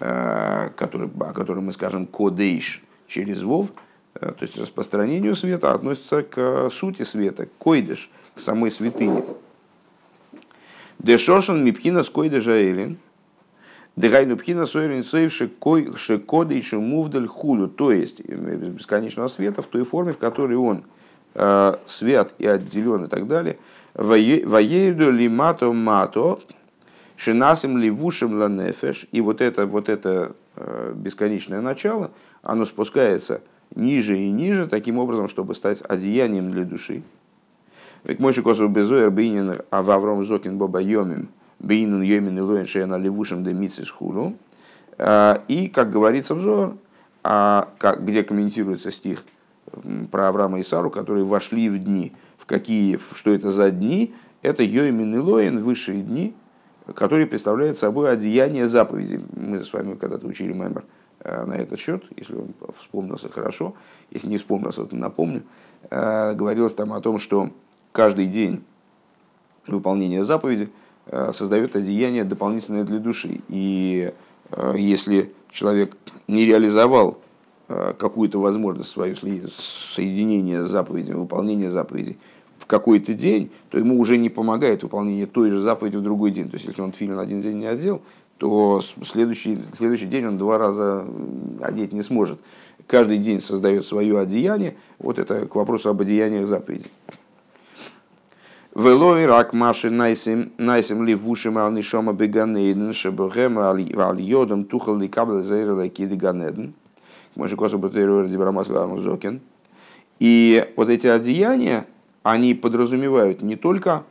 [0.00, 3.72] э, который, о котором мы скажем кодейш через вов,
[4.14, 9.24] э, то есть распространению света, а относятся к сути света, к койдыш, к самой святыне.
[10.98, 12.98] Дешошен мипхина с койдыша элин–
[13.98, 17.66] Дыгайну пхина сойрин сейв шекоды и мувдаль хулю.
[17.66, 20.84] То есть, без бесконечного света в той форме, в которой он
[21.34, 23.58] э, свят и отделен и так далее.
[23.94, 26.38] Воейду ли мато мато,
[27.16, 29.08] шинасим ливушем ланефеш.
[29.10, 33.40] И вот это, вот это э, бесконечное начало, оно спускается
[33.74, 37.02] ниже и ниже, таким образом, чтобы стать одеянием для души.
[38.04, 43.44] Ведь мой шикосов безоер бинин ававром зокин боба йомим– Бейнун Йомин и Лоин Шейна Левушем
[43.44, 44.34] де Митсис Хулу.
[44.98, 46.76] А, и, как говорится взор,
[47.24, 49.24] а, где комментируется стих
[50.10, 52.12] про Авраама и Сару, которые вошли в дни.
[52.38, 54.14] В какие, что это за дни?
[54.42, 56.34] Это Йомин и Лоин, высшие дни,
[56.94, 59.20] которые представляют собой одеяние заповеди.
[59.36, 60.84] Мы с вами когда-то учили мембер
[61.20, 63.74] э, на этот счет, если он вспомнился хорошо,
[64.10, 65.42] если не вспомнился, то напомню.
[65.90, 67.50] Э, говорилось там о том, что
[67.92, 68.64] каждый день
[69.66, 70.70] выполнения заповеди–
[71.32, 73.40] создает одеяние дополнительное для души.
[73.48, 74.12] И
[74.50, 75.96] э, если человек
[76.26, 77.18] не реализовал
[77.68, 82.18] э, какую-то возможность свою соединения с заповедями, выполнения заповедей
[82.58, 86.48] в какой-то день, то ему уже не помогает выполнение той же заповеди в другой день.
[86.48, 88.02] То есть, если он филин один день не одел,
[88.38, 91.04] то следующий, следующий день он два раза
[91.60, 92.38] одеть не сможет.
[92.86, 94.76] Каждый день создает свое одеяние.
[94.98, 96.90] Вот это к вопросу об одеяниях заповедей.
[98.74, 103.76] Велой рак маши найсим найсим ли вушим ал нишома беганейден шебухем ал
[104.16, 106.74] йодом тухал ли кабл зейра лакиды ганеден.
[107.34, 109.40] Может, косу батерер дибрамас зокин.
[110.20, 111.86] И вот эти одеяния,
[112.22, 114.04] они подразумевают не только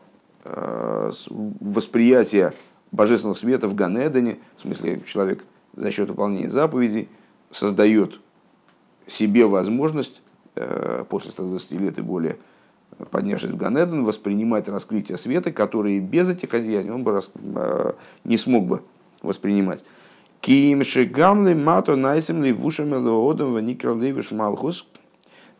[1.59, 2.53] восприятие
[2.91, 5.43] божественного света в Ганедане, в смысле человек
[5.75, 7.09] за счет выполнения заповедей
[7.51, 8.19] создает
[9.07, 10.21] себе возможность
[10.55, 12.37] э, после 120 лет и более
[13.11, 17.31] поднявшись в Ганеден, воспринимать раскрытие света, которые без этих одеяний он бы рас...
[17.55, 17.93] Э,
[18.23, 18.81] не смог бы
[19.21, 19.83] воспринимать.
[20.41, 24.87] Ким шигамли мато найсим ли вушами лоодом ваникралевиш малхус.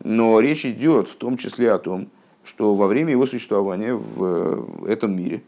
[0.02, 2.08] Но речь идет в том числе о том,
[2.44, 5.42] что во время его существования в этом мире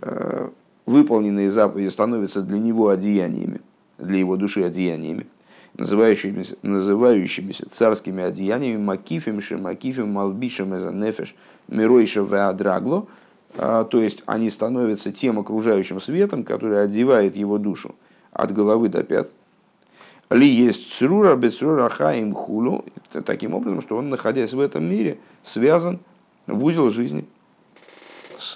[0.00, 0.48] э,
[0.86, 3.60] выполненные заповеди становятся для него одеяниями,
[3.98, 5.26] для его души одеяниями
[5.76, 11.34] называющимися, называющимися царскими одеяниями Макифим, Шемакифим, Малбишем, Нефеш,
[11.68, 13.06] Миройша, Веадрагло,
[13.56, 17.94] а, то есть они становятся тем окружающим светом, который одевает его душу
[18.32, 19.28] от головы до пят.
[20.30, 22.84] Ли есть црура, бецрура, хаим, хулу,
[23.24, 25.98] таким образом, что он, находясь в этом мире, связан
[26.46, 27.24] в узел жизни
[28.38, 28.52] с,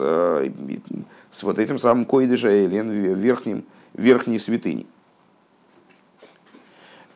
[1.31, 4.87] с вот этим самым койдыша Элен, верхним, верхней святыней.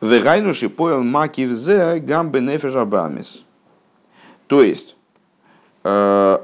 [0.01, 3.43] Вегайнуши поел макив зе гамбе нефеш
[4.47, 4.95] То есть,
[5.83, 6.39] э,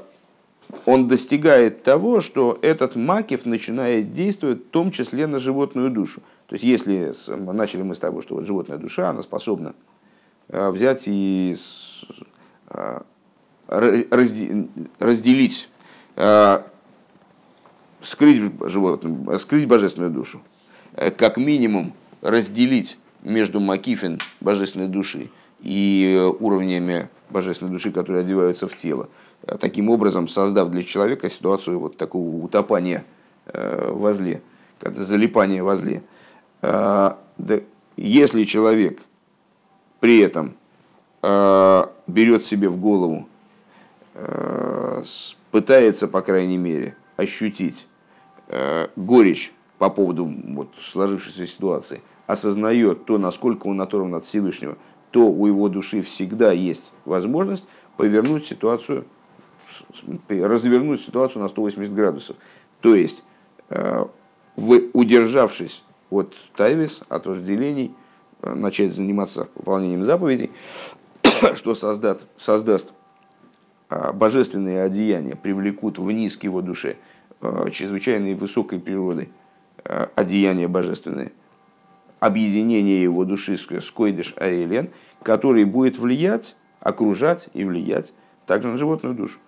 [0.84, 6.20] он достигает того, что этот макив начинает действовать в том числе на животную душу.
[6.48, 7.12] То есть, если
[7.52, 9.74] начали мы с того, что вот животная душа, она способна
[10.48, 11.56] э, взять и
[12.68, 13.00] э,
[13.68, 15.68] разделить,
[18.00, 20.40] скрыть, животную, скрыть божественную душу,
[21.16, 22.96] как минимум разделить
[23.26, 29.08] между Макифин, божественной души, и уровнями божественной души, которые одеваются в тело,
[29.58, 33.04] таким образом создав для человека ситуацию вот такого утопания
[33.46, 34.42] э, во зле,
[34.80, 36.02] залипания во зле.
[36.62, 37.12] Э,
[37.96, 39.00] если человек
[39.98, 40.54] при этом
[41.22, 43.28] э, берет себе в голову,
[45.50, 47.86] пытается, по крайней мере, ощутить
[48.96, 54.76] горечь по поводу вот, сложившейся ситуации– осознает то, насколько он оторван от Всевышнего,
[55.10, 57.64] то у его души всегда есть возможность
[57.96, 59.06] повернуть ситуацию,
[60.28, 62.36] развернуть ситуацию на 180 градусов.
[62.80, 63.22] То есть,
[63.70, 64.04] э,
[64.56, 67.94] вы, удержавшись от тайвис, от разделений,
[68.42, 70.50] э, начать заниматься выполнением заповедей,
[71.54, 72.92] что создаст, создаст
[73.88, 76.96] э, божественные одеяния, привлекут вниз к его душе
[77.70, 79.28] чрезвычайной высокой природы
[80.14, 81.32] одеяния божественные–
[82.20, 84.90] объединение его души с Койдыш Аэлен,
[85.22, 88.12] который будет влиять, окружать и влиять
[88.46, 89.38] также на животную душу.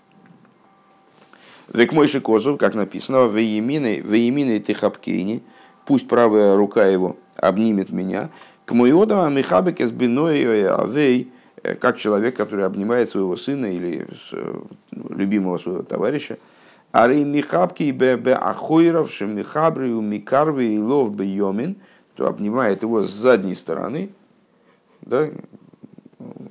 [1.73, 5.43] Век мойши козов, как написано, в Еминой Техапкейни,
[5.85, 8.31] пусть правая рука его обнимет меня,
[8.69, 11.33] К моему Михабек с Авей,
[11.81, 14.07] как человек, который обнимает своего сына или
[14.93, 16.39] любимого своего товарища,
[16.93, 21.77] Арей Михабки бе Ахойров, Шемихабри, Микарви и Лов Бейомин,
[22.27, 24.11] обнимает его с задней стороны,
[25.03, 25.29] да,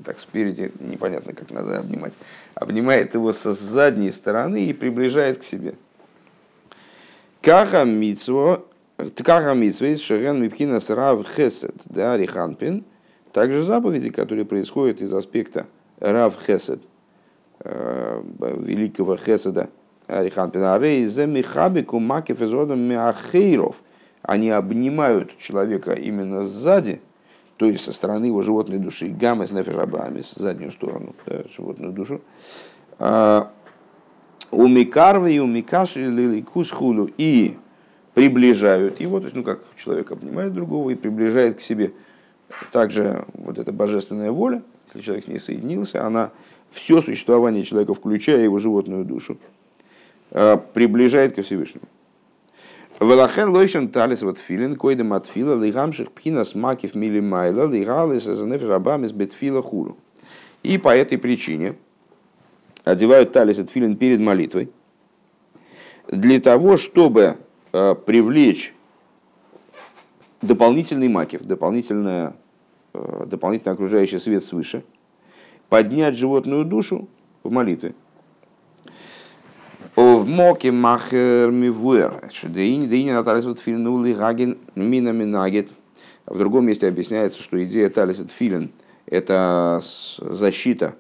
[0.05, 2.13] так спереди непонятно, как надо обнимать,
[2.55, 5.75] обнимает его со задней стороны и приближает к себе.
[7.41, 8.65] Каха митсво,
[9.15, 12.83] Ткаха митсва из шерен мипхина срав хесед, да, риханпин,
[13.31, 15.67] также заповеди, которые происходят из аспекта
[15.99, 16.81] рав хесед,
[17.59, 19.69] э, великого хеседа,
[20.07, 23.81] Ариханпин, арей зе михабику изодом миахейров,
[24.21, 27.01] они обнимают человека именно сзади,
[27.57, 29.51] то есть со стороны его животной души, гамма с
[30.35, 32.21] заднюю сторону, да, животную душу,
[32.99, 33.51] а,
[34.51, 37.57] у Микарвы и у Микаши лиликус хулу и
[38.13, 41.93] приближают его, то есть, ну, как человек обнимает другого и приближает к себе.
[42.71, 46.31] Также вот эта божественная воля, если человек не соединился, она
[46.69, 49.37] все существование человека, включая его животную душу,
[50.31, 51.85] а, приближает ко Всевышнему.
[52.99, 58.69] Велахен лойшен талис вот филин, койдем от фила, лигамших пхина смакив мили майла, лигалис занефиш
[58.69, 59.97] абамис бетфила хуру.
[60.63, 61.75] И по этой причине
[62.83, 64.71] одевают талис от филин перед молитвой,
[66.07, 67.37] для того, чтобы
[67.71, 68.73] э, привлечь
[70.41, 72.35] дополнительный макив, дополнительное,
[72.93, 74.83] э, дополнительно окружающий свет свыше,
[75.69, 77.07] поднять животную душу
[77.43, 77.93] в молитве.
[79.97, 82.29] В моке махер мивуэр.
[82.31, 85.69] Шедеини, деини наталис вот филин гаген мина минагет.
[86.27, 88.69] В другом месте объясняется, что идея талис филин–
[89.07, 89.81] это
[90.19, 90.93] защита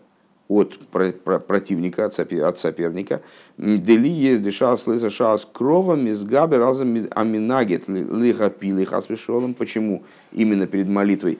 [0.47, 3.21] от противника, от соперника.
[3.59, 9.53] Дели есть дыша слыша шас кровом из габи разом аминагет лиха пили хасвешолом.
[9.53, 11.37] Почему именно перед молитвой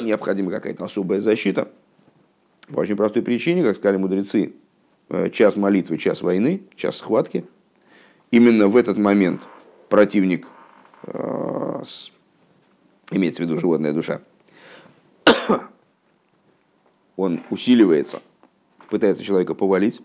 [0.00, 1.68] необходима какая-то особая защита?
[2.68, 4.54] По очень простой причине, как сказали мудрецы,
[5.32, 7.44] час молитвы, час войны, час схватки.
[8.30, 9.42] Именно в этот момент
[9.88, 10.46] противник,
[11.02, 11.82] э,
[13.10, 14.20] имеется в виду животная душа,
[17.16, 18.22] он усиливается,
[18.88, 20.00] пытается человека повалить.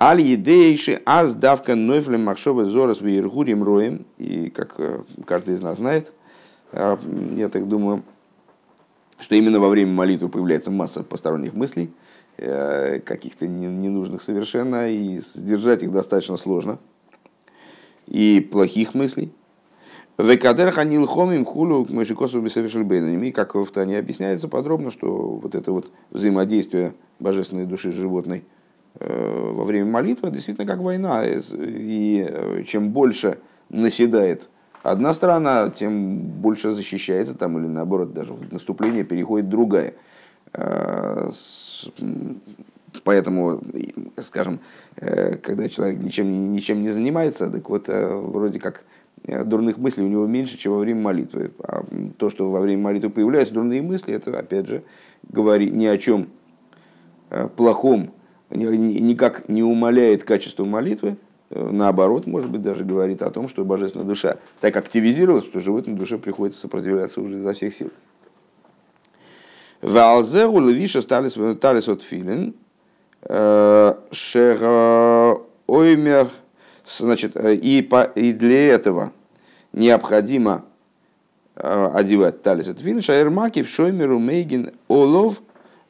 [0.00, 4.06] Аль едейши аз давка нойфлем махшова зорас вейргурим роем.
[4.16, 6.10] И как э, каждый из нас знает,
[6.72, 8.02] я так думаю,
[9.20, 12.03] что именно во время молитвы появляется масса посторонних мыслей– Э,
[12.36, 16.78] каких-то ненужных совершенно, и сдержать их достаточно сложно,
[18.06, 19.32] и плохих мыслей.
[20.16, 23.30] Векадер ханил хомим хулу мышикосу бесовершильбейнами.
[23.30, 25.10] Как в Тане объясняется подробно, что
[25.42, 28.44] вот это вот взаимодействие божественной души с животной
[29.00, 31.24] э, во время молитвы действительно как война.
[31.26, 33.38] И э, чем больше
[33.70, 34.50] наседает
[34.84, 39.94] одна сторона, тем больше защищается там, или наоборот, даже в наступление переходит другая.
[43.02, 43.60] Поэтому,
[44.18, 44.60] скажем,
[44.96, 48.84] э, когда человек ничем, ничем не занимается, так вот э, вроде как
[49.26, 51.50] э, дурных мыслей у него меньше, чем во время молитвы.
[51.62, 51.84] А
[52.18, 54.84] то, что во время молитвы появляются дурные мысли, это, опять же,
[55.28, 56.28] говорит ни о чем
[57.56, 58.12] плохом,
[58.50, 61.16] никак не умаляет качество молитвы,
[61.50, 66.16] наоборот, может быть, даже говорит о том, что божественная душа так активизировалась, что животной душе
[66.16, 67.90] приходится сопротивляться уже изо всех сил.
[69.84, 72.54] Валзеру левиша талис от филин,
[73.20, 74.58] э, шер
[75.66, 76.30] оймер,
[76.86, 79.12] значит, э, и, по, и для этого
[79.74, 80.64] необходимо
[81.56, 85.42] э, одевать талис от филин, шаермаки в шоймеру мейгин олов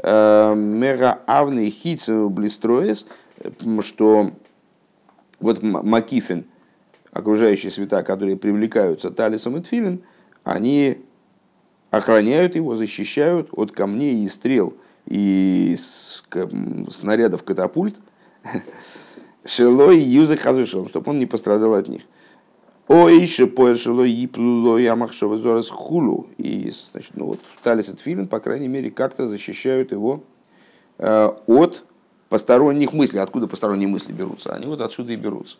[0.02, 3.06] мера авный хитсу блистроес,
[3.80, 4.32] что
[5.38, 6.44] вот макифин,
[7.12, 10.02] окружающие света, которые привлекаются талисом и тфилин,
[10.42, 11.03] они
[11.96, 14.74] охраняют его, защищают от камней и стрел
[15.06, 15.76] и
[16.90, 17.96] снарядов катапульт,
[19.44, 22.02] шелой юза хазвешом, чтобы он не пострадал от них.
[22.86, 26.28] Ой, еще поэшело иплуло ямахшова зорас хулу.
[26.36, 30.22] И, значит, ну вот, талис и тфилин, по крайней мере, как-то защищают его
[30.98, 31.84] э, от
[32.28, 33.20] посторонних мыслей.
[33.20, 34.54] Откуда посторонние мысли берутся?
[34.54, 35.56] Они вот отсюда и берутся.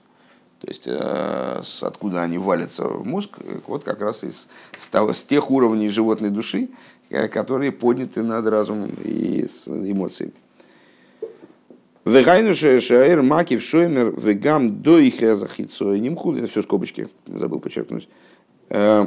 [0.65, 3.37] То есть э, с, откуда они валятся в мозг,
[3.67, 4.49] вот как раз из,
[4.79, 6.71] с, того, с тех уровней животной души,
[7.11, 10.33] э, которые подняты над разумом и с эмоциями.
[12.07, 16.39] Вегайну шаэр макив шоймер вегам до их захицой нимхуд.
[16.39, 18.09] Это все скобочки, забыл подчеркнуть.
[18.71, 19.07] Э,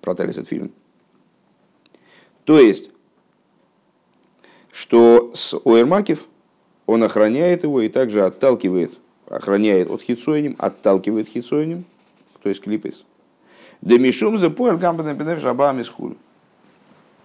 [0.00, 0.72] про этот фильм.
[2.44, 2.90] То есть,
[4.72, 6.26] что с Оэрмакив
[6.86, 8.92] он охраняет его и также отталкивает
[9.28, 11.84] охраняет от хитсоиним, отталкивает хитсоиним,
[12.42, 13.04] то есть клипес.
[13.82, 14.78] Демишум за поэр
[15.40, 16.16] шабами схулю.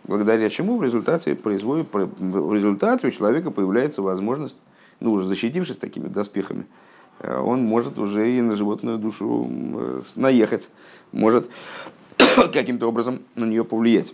[0.03, 4.57] Благодаря чему в результате, производит, в результате у человека появляется возможность,
[4.99, 6.65] ну уже защитившись такими доспехами,
[7.19, 9.49] э, он может уже и на животную душу
[10.15, 10.69] наехать,
[11.11, 11.49] может
[12.53, 14.13] каким-то образом на нее повлиять.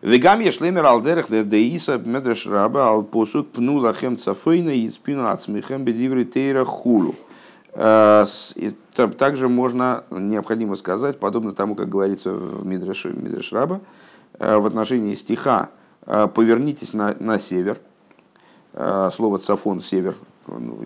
[0.00, 6.24] Вегам ешлемер алдерах деиса медреш раба ал посук пну лахем цафойна и спину ацмихем бедиври
[6.24, 7.16] тейра хулу.
[7.74, 8.24] Э,
[9.18, 13.80] также можно, необходимо сказать, подобно тому, как говорится в Мидреш, Мидреш Раба,
[14.38, 15.70] э, в отношении стиха
[16.06, 17.78] э, «повернитесь на, на север»,
[18.72, 20.14] слово «цафон» «север»
[20.46, 20.82] ну,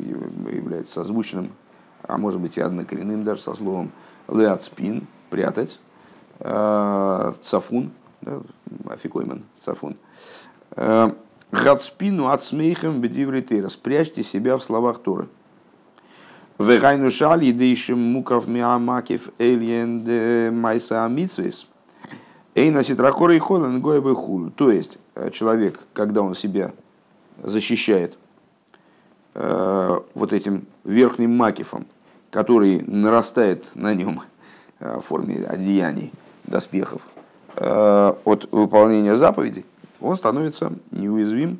[0.50, 1.52] является созвучным,
[2.02, 3.90] а может быть и однокоренным даже со словом
[4.28, 5.80] «леацпин»– «прятать»,
[6.38, 7.90] «цафун»
[8.22, 8.40] да,
[8.88, 9.96] афикойман, цафун.
[11.52, 13.68] Гадспину от смейхем бедивритейра.
[13.68, 15.28] Спрячьте себя в словах Торы.
[16.58, 21.66] Вегайну шали дейшим мукав миамакив эльен майса амитсвис.
[22.54, 24.50] Эйна ситрахора и холен гоебе хулу.
[24.50, 24.98] То есть,
[25.32, 26.72] человек, когда он себя
[27.42, 28.16] защищает
[29.34, 31.86] э, вот этим верхним макифом,
[32.30, 34.22] который нарастает на нем
[34.78, 36.12] в форме одеяний,
[36.44, 37.11] доспехов, Э,
[37.56, 39.64] от выполнения заповедей,
[40.00, 41.58] он становится неуязвим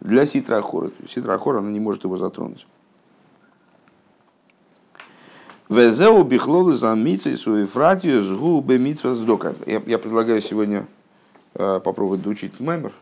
[0.00, 0.90] для ситра ахора.
[1.08, 2.66] Ситра ахора, она не может его затронуть.
[5.68, 8.28] Везеу бихлолу за митцей свою фратию с
[9.14, 9.54] сдока.
[9.66, 10.86] Я предлагаю сегодня
[11.54, 12.92] э, попробовать доучить мемер.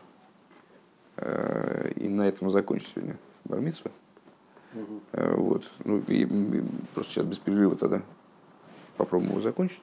[1.15, 3.91] Э, и на этом закончить сегодня бармитсва.
[5.13, 5.63] Вот.
[5.85, 6.25] Ну, и,
[6.93, 8.01] просто сейчас без перерыва тогда
[8.97, 9.81] попробуем его закончить.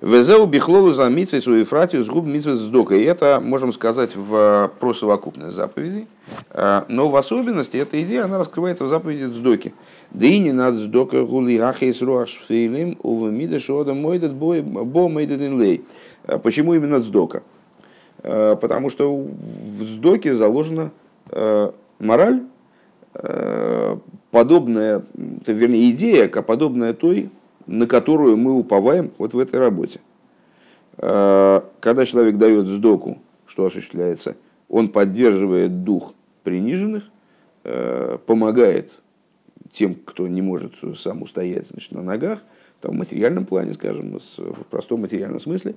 [0.00, 2.94] Везеу бихлолу за митвой свою фратию с губ митвы сдока.
[2.94, 6.06] И это, можем сказать, в про совокупность заповедей.
[6.50, 9.74] А, но в особенности эта идея, она раскрывается в заповеди сдоки.
[10.12, 15.84] Да и не надо сдока гули ахейс руаш фейлим увамида шода мойдет бо мойдет лей.
[16.26, 17.42] А почему именно сдока?
[18.22, 20.92] Потому что в сдоке заложена
[21.98, 22.42] мораль,
[24.30, 25.02] подобная,
[25.46, 27.30] вернее, идея, подобная той,
[27.68, 30.00] на которую мы уповаем вот в этой работе.
[30.96, 34.36] А, когда человек дает сдоку, что осуществляется,
[34.68, 37.04] он поддерживает дух приниженных,
[37.64, 38.98] а, помогает
[39.70, 42.40] тем, кто не может сам устоять значит, на ногах,
[42.80, 45.74] там, в материальном плане, скажем, в простом материальном смысле,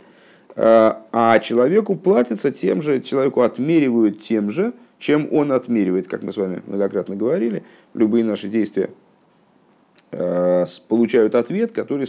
[0.55, 6.31] а, а человеку платится тем же, человеку отмеривают тем же, чем он отмеривает, как мы
[6.31, 7.63] с вами многократно говорили,
[7.93, 8.91] любые наши действия
[10.87, 12.07] получают ответ, который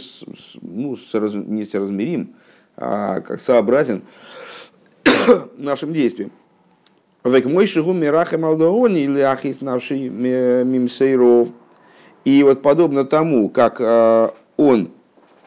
[0.61, 2.35] ну, не соразмерим,
[2.75, 4.01] а как сообразен
[5.57, 6.31] нашим действиям.
[7.23, 11.49] Век мой шигу мираха малдоони или ахис навший мимсейров.
[12.25, 14.91] И вот подобно тому, как э, он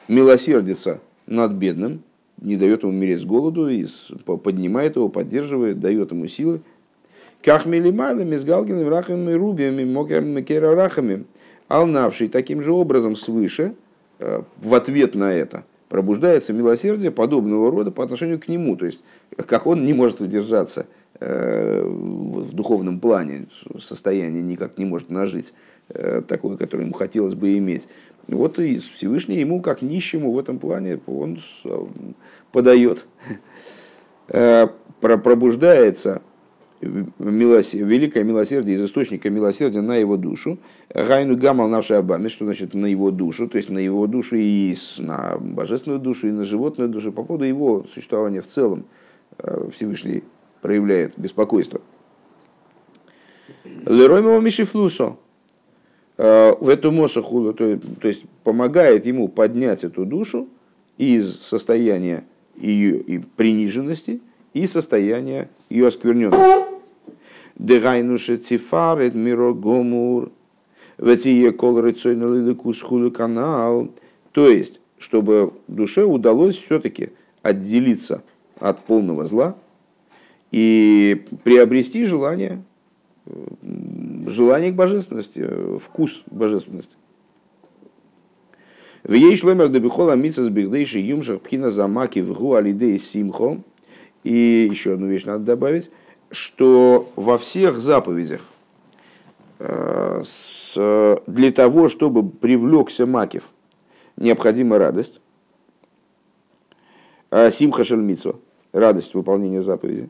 [0.08, 2.02] милосердится над бедным,
[2.40, 3.86] не дает ему умереть с голоду, и
[4.42, 6.60] поднимает его, поддерживает, дает ему силы.
[7.42, 10.22] Как милимайна, мизгалгиным рахами рубиями, мокер
[10.74, 11.24] рахами
[11.68, 13.74] алнавший таким же образом свыше,
[14.18, 18.76] э, в ответ на это, пробуждается милосердие подобного рода по отношению к нему.
[18.76, 19.02] То есть,
[19.46, 20.86] как он не может удержаться
[21.20, 23.46] э, в духовном плане,
[23.78, 25.52] состояние никак не может нажить,
[25.88, 27.88] э, такое, которое ему хотелось бы иметь.
[28.28, 31.38] Вот и Всевышний ему, как нищему в этом плане, он
[32.50, 33.06] подает,
[35.00, 36.22] пробуждается
[36.80, 40.58] милосердие, великое милосердие из источника милосердия на его душу.
[40.94, 44.74] Гайну гамал наши абами, что значит на его душу, то есть на его душу и
[44.98, 47.12] на божественную душу, и на животную душу.
[47.12, 48.84] По поводу его существования в целом
[49.38, 50.22] э, Всевышний
[50.60, 51.80] проявляет беспокойство.
[53.64, 55.16] Лероймова мишифлусо.
[56.18, 60.48] Э, в эту мосахулу, то есть помогает ему поднять эту душу
[60.96, 62.24] из состояния
[62.56, 64.20] ее и приниженности
[64.54, 66.65] и состояния ее оскверненности.
[67.56, 70.30] Дегайнуше цифарет миро гомур,
[70.98, 73.88] ветие кол рыцойный канал.
[74.32, 78.22] То есть, чтобы душе удалось все-таки отделиться
[78.60, 79.56] от полного зла
[80.50, 82.62] и приобрести желание,
[84.26, 86.96] желание к божественности, вкус божественности.
[89.02, 93.62] В ей шлемер дебихола митсас бигдейши юмшах пхина замаки в гу алидей симхо.
[94.24, 95.90] И еще одну вещь надо добавить–
[96.30, 98.40] что во всех заповедях
[99.58, 100.22] э,
[101.26, 103.44] для того, чтобы привлекся Макев,
[104.16, 105.20] необходима радость.
[107.30, 108.36] А симха шельмитсва,
[108.72, 110.08] радость выполнения заповеди.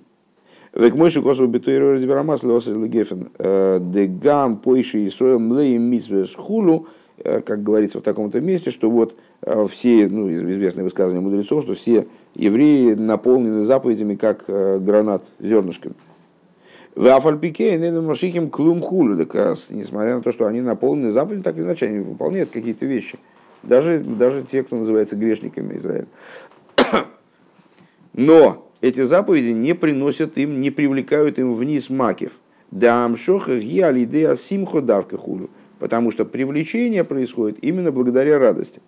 [0.74, 3.30] Век мойши косу битуиру разбирамас леосер легефен.
[3.38, 6.88] Э, Дегам пойши и строим леем митсве с хулу
[7.24, 9.16] как говорится в таком-то месте, что вот
[9.70, 12.06] все, ну, известное высказывание мудрецов, что все
[12.36, 15.94] евреи наполнены заповедями, как гранат зернышками.
[16.94, 21.86] В Афальпике Машихим Клум Хулю, несмотря на то, что они наполнены заповедями, так или иначе
[21.86, 23.18] они выполняют какие-то вещи.
[23.62, 26.06] Даже, даже те, кто называется грешниками Израиля.
[28.14, 32.32] Но эти заповеди не приносят им, не привлекают им вниз макев.
[32.70, 33.16] Потому
[36.10, 38.80] что привлечение происходит именно благодаря радости.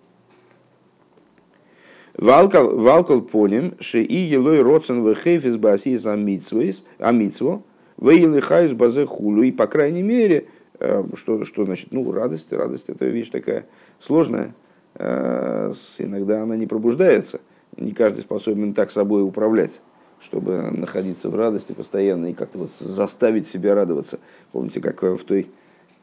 [2.19, 7.63] Валкал поним, что и елой родсен в хейфис басис амитсво,
[7.97, 9.43] вейлихаюс базе хулю.
[9.43, 10.47] И по крайней мере,
[10.79, 13.65] э, что, что значит, ну, радость, радость это вещь такая
[13.99, 14.53] сложная,
[14.95, 17.39] э, иногда она не пробуждается
[17.77, 19.81] не каждый способен так собой управлять,
[20.19, 24.19] чтобы находиться в радости постоянно и как-то вот заставить себя радоваться.
[24.51, 25.47] Помните, как в той,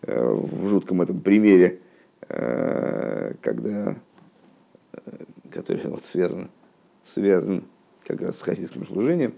[0.02, 1.80] э, в жутком этом примере,
[2.28, 3.96] э, когда,
[4.92, 5.10] э,
[5.56, 6.50] который вот связан,
[7.12, 7.64] связан
[8.04, 9.34] как раз с хасидским служением,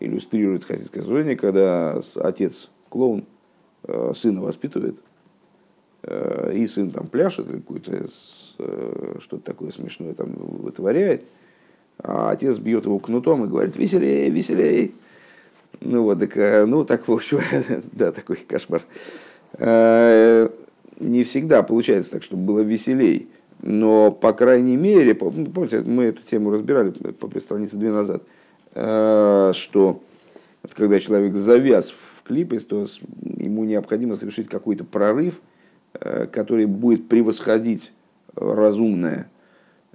[0.00, 3.26] иллюстрирует хасидское служение, когда отец клоун
[4.14, 4.96] сына воспитывает,
[6.52, 8.06] и сын там пляшет, какое-то
[9.20, 11.24] что-то такое смешное там вытворяет,
[11.98, 14.94] а отец бьет его кнутом и говорит, веселей, веселей.
[15.80, 17.40] Ну вот, так, э, ну так, в общем,
[17.92, 18.82] да, такой кошмар.
[19.54, 20.48] Э,
[20.98, 23.28] не всегда получается так, чтобы было веселей.
[23.62, 28.22] Но, по крайней мере, ну, помните, мы эту тему разбирали по странице две назад,
[28.74, 30.02] э, что
[30.74, 32.86] когда человек завяз в клипе, то
[33.36, 35.40] ему необходимо совершить какой-то прорыв,
[35.92, 37.92] который будет превосходить
[38.34, 39.28] разумное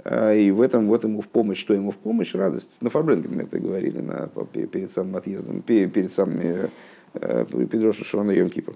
[0.09, 2.33] а, и в этом вот ему в помощь, что ему в помощь?
[2.33, 2.77] Радость.
[2.81, 6.69] На Фарбренге мы это говорили на, перед самым отъездом, перед, перед самым э,
[7.15, 8.75] э Педроша Шона Йом Кипр.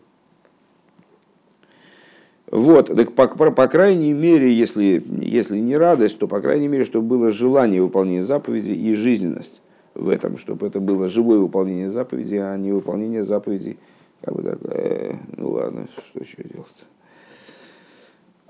[2.52, 6.84] Вот, так по, по, по крайней мере, если, если не радость, то по крайней мере,
[6.86, 9.62] чтобы было желание выполнения заповеди и жизненность
[9.96, 13.78] в этом, чтобы это было живое выполнение заповеди, а не выполнение заповедей,
[14.22, 16.68] как бы так, э, ну ладно, что еще делать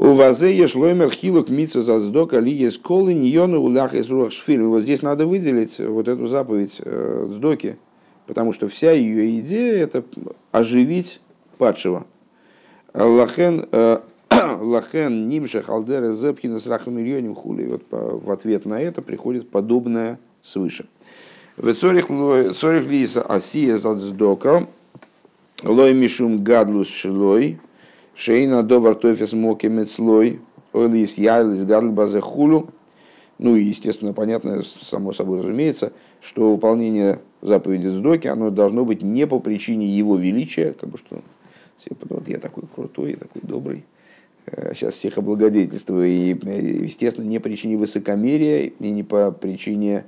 [0.02, 4.70] у вазе шлоймер хилук митсу заздока ли сколы ньону улях из руах шфильм.
[4.70, 7.78] Вот здесь надо выделить вот эту заповедь э, сдоки,
[8.26, 10.04] потому что вся ее идея это
[10.52, 11.22] оживить
[11.60, 12.08] падшего.
[12.93, 13.99] Лахен э,
[14.61, 16.95] Лахен нимша халдера зепхина с рахом
[17.35, 17.65] хули.
[17.65, 20.85] Вот в ответ на это приходит подобное свыше.
[21.57, 24.67] В цорих лиса асия задздока
[25.63, 27.59] лой мишум гадлус шилой
[28.15, 30.41] Шейна довар тофес моки мецлой,
[30.73, 32.69] ойлис яйлис гадл хулу.
[33.39, 39.25] Ну и, естественно, понятно, само собой разумеется, что выполнение заповеди Сдоки, оно должно быть не
[39.25, 41.21] по причине его величия, как бы что
[41.82, 43.84] все подумают, я такой крутой, я такой добрый,
[44.73, 46.29] сейчас всех облагодетельствую, и,
[46.84, 50.05] естественно, не по причине высокомерия и не по причине,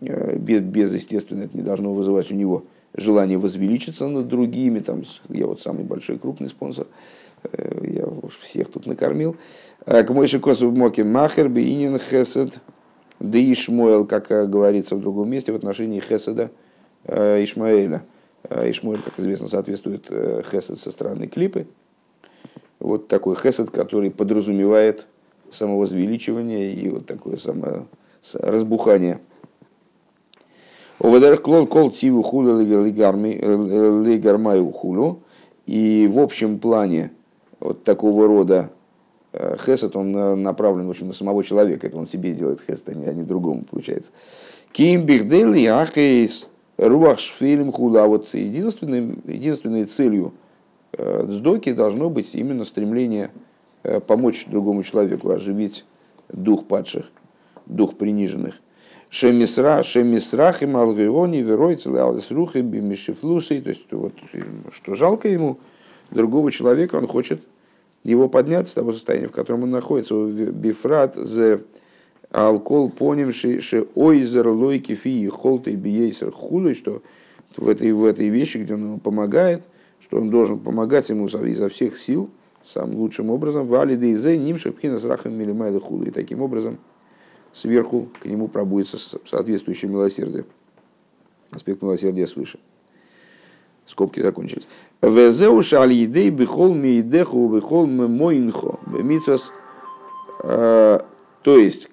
[0.00, 5.46] без, без естественно, это не должно вызывать у него желание возвеличиться над другими, там, я
[5.46, 6.86] вот самый большой крупный спонсор,
[7.52, 8.06] Э, я
[8.40, 9.36] всех тут накормил.
[9.84, 12.58] К Мойши Косу Моки Махер, Бейнин Хесед,
[13.20, 16.50] да Ишмуэл, как э, говорится в другом месте, в отношении Хеседа
[17.04, 18.04] э, Ишмаэля.
[18.50, 21.66] Ишмуэль, как известно, соответствует Хесед со стороны клипы.
[22.78, 25.06] Вот такой Хесед, который подразумевает
[25.50, 27.86] самовозвеличивание и вот такое само
[28.34, 29.20] разбухание.
[30.98, 35.22] Овадар клол кол тиву хула лигармаю хулу.
[35.66, 37.10] И в общем плане
[37.60, 38.70] вот такого рода
[39.32, 41.86] э, хесед, он э, направлен в общем, на самого человека.
[41.86, 44.12] Это он себе делает хесед, а а не другому, получается.
[44.72, 48.06] Ким бихдели ахейс руах шфилем худа.
[48.06, 50.34] Вот единственной, единственной целью
[50.92, 53.30] э, сдоки должно быть именно стремление
[54.06, 55.84] помочь другому человеку, оживить
[56.28, 57.10] дух падших,
[57.66, 58.60] дух приниженных.
[59.08, 63.60] Шемисра, шемисрах и малгиони, веройцелы, алдесрухи, бимишифлусы.
[63.60, 64.14] То есть, вот,
[64.72, 65.58] что жалко ему,
[66.10, 67.40] другого человека, он хочет
[68.04, 70.14] его поднять с того состояния, в котором он находится.
[70.26, 71.60] Бифрат за
[72.30, 77.02] алкол поним ше ойзер лойки фи холты биейсер хулы, что
[77.56, 79.62] в этой, в этой вещи, где он ему помогает,
[80.00, 82.30] что он должен помогать ему изо всех сил,
[82.64, 86.06] самым лучшим образом, вали дейзе нимша пхина с рахом милимайда хулы.
[86.06, 86.78] И таким образом
[87.52, 90.44] сверху к нему пробудется соответствующее милосердие.
[91.50, 92.58] Аспект милосердия свыше.
[93.86, 94.66] Скобки закончились.
[95.00, 98.80] Везеу шалидей бихол мейдеху бихол мойнхо.
[98.86, 99.52] Митсвас.
[100.42, 101.00] Э,
[101.42, 101.88] то есть,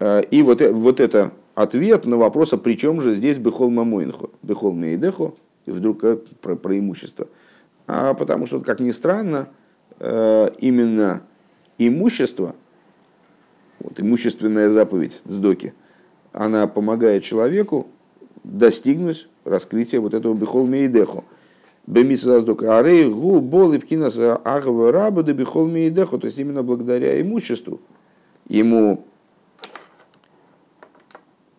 [0.00, 4.30] и вот, э, вот это ответ на вопрос, а при чем же здесь бихол мойнхо?
[4.42, 5.34] Бихол мейдеху,
[5.66, 6.02] и вдруг
[6.40, 7.28] про преимущество.
[7.86, 9.48] А потому что, как ни странно,
[10.00, 11.22] именно
[11.78, 12.54] имущество,
[13.78, 15.74] вот имущественная заповедь Сдоки,
[16.32, 17.86] она помогает человеку
[18.42, 21.24] достигнуть раскрытия вот этого бихол мейдеху.
[21.86, 26.18] Бемисаздока арей гу бол и пкинас агва раба да бихол мейдеху.
[26.18, 27.80] То есть именно благодаря имуществу
[28.48, 29.04] ему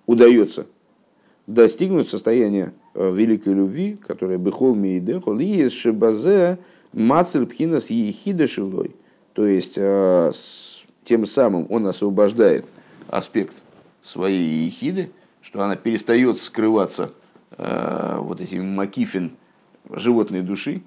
[0.06, 0.68] удается
[1.48, 6.58] достигнуть состояния э, великой любви, которая бихол мейдеху, ли шибазе
[6.94, 8.96] мацель пхинас ехида шилой.
[9.34, 10.32] То есть э,
[11.04, 12.66] тем самым он освобождает
[13.08, 13.56] аспект
[14.02, 17.12] своей ехиды, что она перестает скрываться
[17.58, 19.32] э, вот этими макифин
[19.90, 20.82] животной души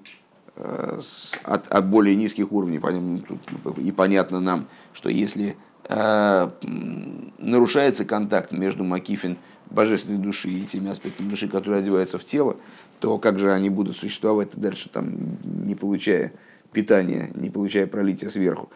[1.45, 2.81] от, от более низких уровней.
[3.77, 5.55] И понятно нам, что если
[5.89, 9.37] нарушается контакт между макифин
[9.71, 12.57] божественной души и теми аспектами души, которые одеваются в тело,
[12.99, 16.33] то как же они будут существовать дальше, там, не получая
[16.71, 18.69] питания, не получая пролития сверху.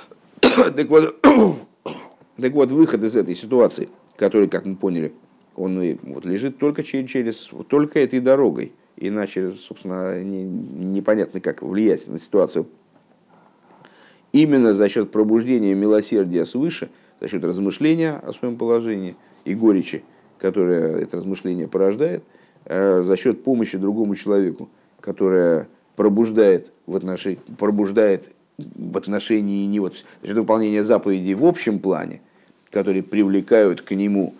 [0.40, 1.20] так, вот,
[2.36, 5.12] так вот, выход из этой ситуации, который, как мы поняли,
[5.54, 8.72] он вот, лежит только через, через только этой дорогой.
[8.96, 12.66] Иначе, собственно, не, непонятно, как влиять на ситуацию.
[14.32, 20.04] Именно за счет пробуждения милосердия свыше, за счет размышления о своем положении и горечи,
[20.38, 22.22] которое это размышление порождает,
[22.66, 24.68] э, за счет помощи другому человеку,
[25.00, 32.20] которая пробуждает в отношении, пробуждает в отношении не вот выполнения заповедей в общем плане,
[32.70, 34.34] которые привлекают к нему,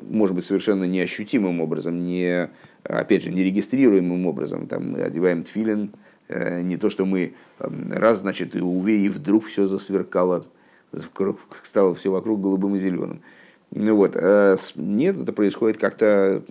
[0.00, 2.50] может быть, совершенно неощутимым образом, не,
[2.82, 4.66] опять же, нерегистрируемым образом.
[4.66, 5.92] Там мы одеваем тфилин,
[6.62, 10.46] не то, что мы раз, значит, и увидели, и вдруг все засверкало,
[11.62, 13.22] стало все вокруг голубым и зеленым.
[13.72, 16.42] Ну вот, э, нет, это происходит как-то,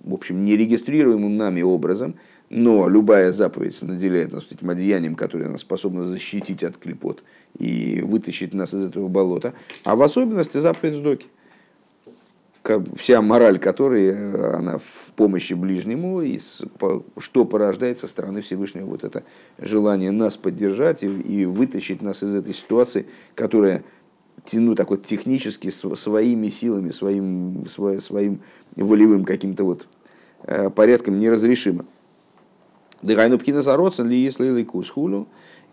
[0.00, 2.16] в общем, нерегистрируемым нами образом,
[2.48, 7.22] но любая заповедь наделяет нас этим одеянием, которое нас способно защитить от клепот
[7.56, 9.54] и вытащить нас из этого болота,
[9.84, 11.28] а в особенности заповедь Сдоки.
[12.96, 16.38] Вся мораль которой, э, она в помощи ближнему, и
[17.18, 19.22] что порождает со стороны Всевышнего вот это
[19.58, 23.82] желание нас поддержать и, вытащить нас из этой ситуации, которая
[24.52, 28.40] ну, так вот, технически своими силами, своим, своим
[28.76, 29.86] волевым каким-то вот
[30.42, 31.84] э, порядком неразрешимо.
[33.02, 34.44] Дыхайну пхина зароцен ли если
[34.90, 35.26] хулю.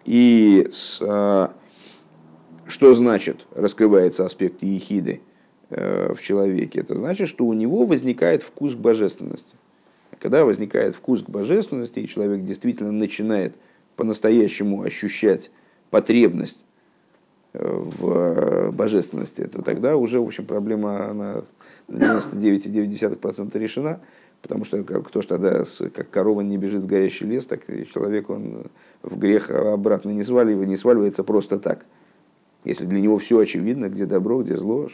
[0.06, 0.66] И
[1.02, 1.52] а,
[2.66, 5.37] что значит раскрывается аспект ехиды э,
[5.70, 6.80] в человеке?
[6.80, 9.56] Это значит, что у него возникает вкус к божественности.
[10.20, 13.56] Когда возникает вкус к божественности, и человек действительно начинает
[13.96, 15.52] по-настоящему ощущать
[15.90, 16.60] потребность
[17.54, 21.44] в божественности, то тогда уже, в общем, проблема она
[21.88, 24.00] на 99,9% решена,
[24.42, 25.64] потому что кто ж тогда,
[25.94, 28.66] как корова не бежит в горящий лес, так и человек, он
[29.02, 31.86] в грех обратно не, сваливает, не сваливается просто так.
[32.68, 34.90] Если для него все очевидно, где добро, где зло,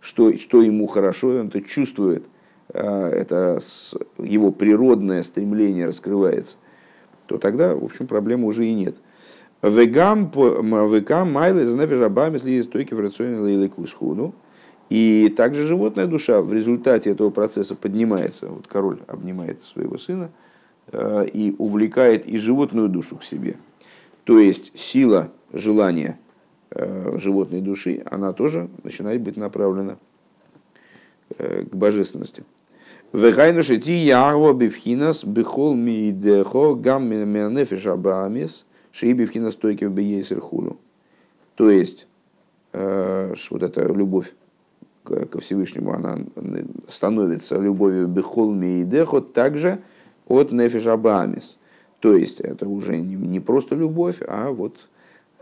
[0.00, 2.24] что, что ему хорошо, и он это чувствует,
[2.68, 3.60] а, это
[4.18, 6.54] его природное стремление раскрывается,
[7.26, 8.94] то тогда, в общем, проблемы уже и нет.
[9.60, 14.32] Вегам вегам майлы за нефиш если стойки в рационе лейлику схуду.
[14.88, 18.46] И также животная душа в результате этого процесса поднимается.
[18.46, 20.30] Вот король обнимает своего сына
[20.92, 23.56] э, и увлекает и животную душу к себе.
[24.24, 26.18] То есть сила желания
[26.70, 29.96] животной души, она тоже начинает быть направлена
[31.38, 32.44] э, к божественности.
[33.12, 40.76] Вегайнуши ти ягво бифхинас бихол мидехо гам нефиш абамис– Шииби в настойке в бейсер хулу.
[41.56, 42.06] То есть,
[42.72, 44.32] э, вот эта любовь
[45.02, 46.18] ко Всевышнему, она
[46.88, 49.80] становится любовью бехолми и дехот также
[50.28, 51.58] от нефиш абамис.
[51.98, 54.93] То есть, это уже не просто любовь, а вот э,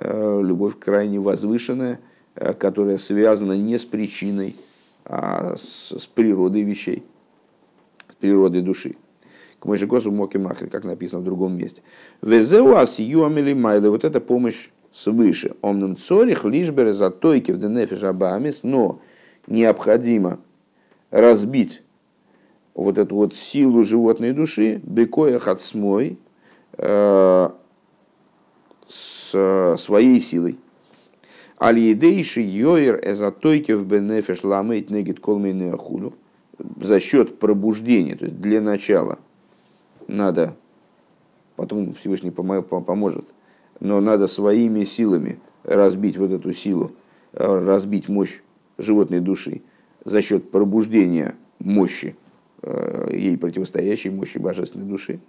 [0.02, 2.00] любовь крайне возвышенная,
[2.34, 4.56] э, которая связана не с причиной,
[5.04, 7.02] а с, с природой вещей,
[8.10, 8.96] с природой души
[9.62, 11.82] к Мойшикосу Махри, как написано в другом месте.
[12.20, 15.54] Везеуас юамили майлы, вот это помощь свыше.
[15.62, 19.00] Омнум цорих лишбер за тойки в денефиш абамис, но
[19.46, 20.40] необходимо
[21.12, 21.82] разбить
[22.74, 26.18] вот эту вот силу животной души, бекоя хацмой,
[26.78, 27.50] э,
[28.88, 30.58] с своей силой.
[31.58, 36.14] Алиедейши йоир эзатойки в бенефиш ламейт негит колмейны ахуду
[36.80, 39.18] за счет пробуждения, то есть для начала–
[40.08, 40.56] надо,
[41.56, 43.24] потом Всевышний поможет,
[43.80, 46.92] но надо своими силами разбить вот эту силу,
[47.32, 48.40] э, разбить мощь
[48.78, 49.62] животной души
[50.04, 52.16] за счет пробуждения мощи,
[52.62, 55.20] э, ей противостоящей мощи божественной души,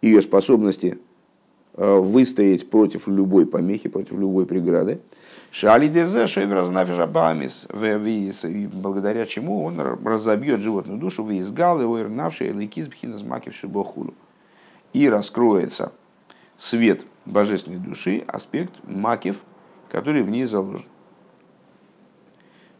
[0.00, 0.98] ее способности
[1.74, 5.00] выстоять против любой помехи, против любой преграды.
[5.52, 7.66] Шали дезе шевер бамис,
[8.72, 14.14] благодаря чему он разобьет животную душу, выизгал его ирнавший ликиз бхинас макив шибохулу.
[14.94, 15.92] И раскроется
[16.56, 19.42] свет божественной души, аспект макив,
[19.90, 20.86] который в ней заложен.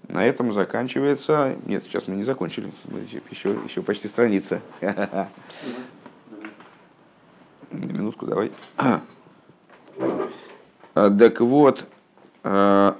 [0.08, 1.56] На этом заканчивается...
[1.66, 2.72] Нет, сейчас мы не закончили.
[3.30, 4.62] Еще, еще почти страница.
[7.72, 8.50] Минутку давай.
[10.94, 11.86] Так вот,
[12.44, 12.98] а,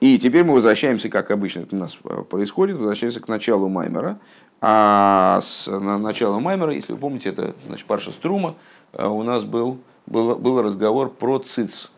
[0.00, 1.98] и теперь мы возвращаемся, как обычно это у нас
[2.30, 4.18] происходит, возвращаемся к началу Маймера.
[4.62, 8.54] А с начала Маймера, если вы помните, это значит, Парша Струма,
[8.94, 11.90] а, у нас был, был, был разговор про циц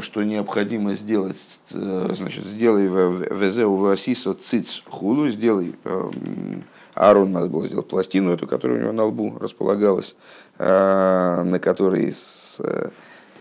[0.00, 6.10] что необходимо сделать, э, значит, сделай везеу васисо циц хулу, сделай, э,
[6.94, 10.14] Аарон надо было сделать пластину эту, которая у него на лбу располагалась,
[10.58, 12.14] э, на которой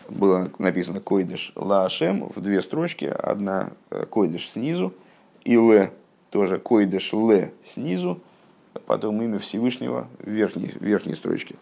[0.10, 3.72] было написано койдыш лашем в две строчки, одна
[4.10, 4.94] койдыш снизу,
[5.44, 5.92] и ле
[6.30, 8.20] тоже койдыш ле снизу,
[8.86, 11.56] потом имя Всевышнего в верхней, в верхней строчке.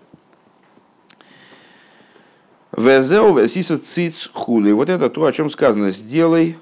[2.76, 4.72] Везеу весиса циц хули.
[4.72, 5.92] Вот это то, о чем сказано.
[5.92, 6.58] Сделай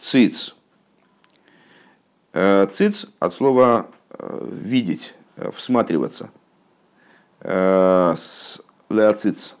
[0.00, 0.54] циц.
[2.32, 6.30] Э, циц от слова э, видеть, э, всматриваться.
[8.88, 9.54] Леоциц.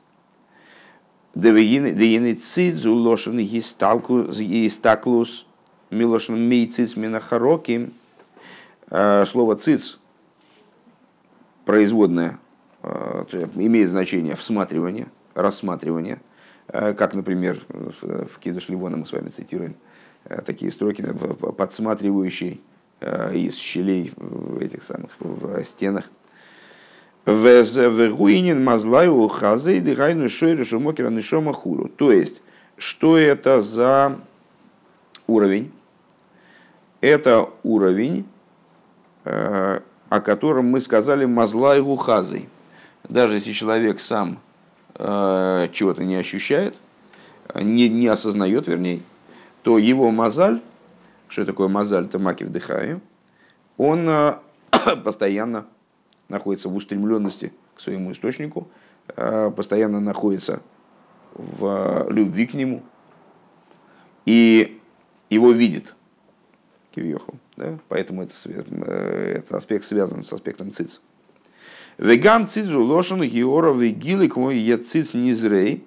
[1.34, 5.46] Девиины циц улошен истаклус
[5.90, 7.90] милошен мейциц минахароки.
[8.88, 9.98] Слово циц
[11.66, 12.38] производное
[13.56, 16.20] имеет значение всматривание рассматривания,
[16.68, 19.76] э, как, например, в Кидуш Ливона мы с вами цитируем
[20.24, 21.04] э, такие строки,
[21.56, 22.56] подсматривающие э,
[23.00, 26.04] из щелей в этих самых в стенах.
[27.26, 31.88] Вегуинин мазлаю хазей дыхайну шойры шумокера нишома хуру.
[31.88, 32.40] То есть,
[32.78, 34.18] что это за
[35.26, 35.72] уровень?
[37.00, 38.26] Это уровень,
[39.24, 39.80] о
[40.24, 42.48] котором мы сказали мазлай гухазой.
[43.08, 44.40] Даже если человек сам
[44.98, 46.74] Э, чего-то не ощущает,
[47.54, 49.00] не, не осознает, вернее,
[49.62, 50.62] то его мозаль,
[51.28, 53.00] что такое мозаль, это маки вдыхаю,
[53.76, 54.34] он э,
[55.04, 55.66] постоянно
[56.28, 58.68] находится в устремленности к своему источнику,
[59.16, 60.60] э, постоянно находится
[61.34, 62.82] в любви к нему
[64.26, 64.80] и
[65.30, 65.94] его видит
[66.94, 67.34] Кивьехал.
[67.56, 67.78] Да?
[67.88, 71.00] Поэтому это, этот аспект связан с аспектом циц.
[71.98, 75.84] Вегам цизу лошен геора вегилик мой е циц низрей.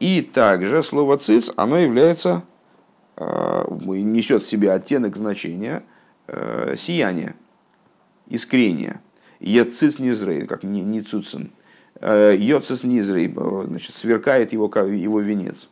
[0.00, 2.42] И также слово циц, оно является,
[3.16, 5.82] несет в себе оттенок значения
[6.26, 7.34] а, сияния,
[8.28, 9.00] искрения.
[9.40, 11.52] Е циц низрей, как не, не цуцин.
[12.00, 15.68] Йоцис низрей, значит, сверкает его, его венец.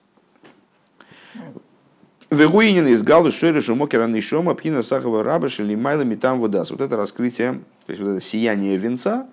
[2.32, 6.70] Вегуинин из Галу Шерешу Мокера Нишома Пхина Сахова Рабаш или Майлами там водас.
[6.70, 9.26] Вот это раскрытие, то есть вот это сияние венца,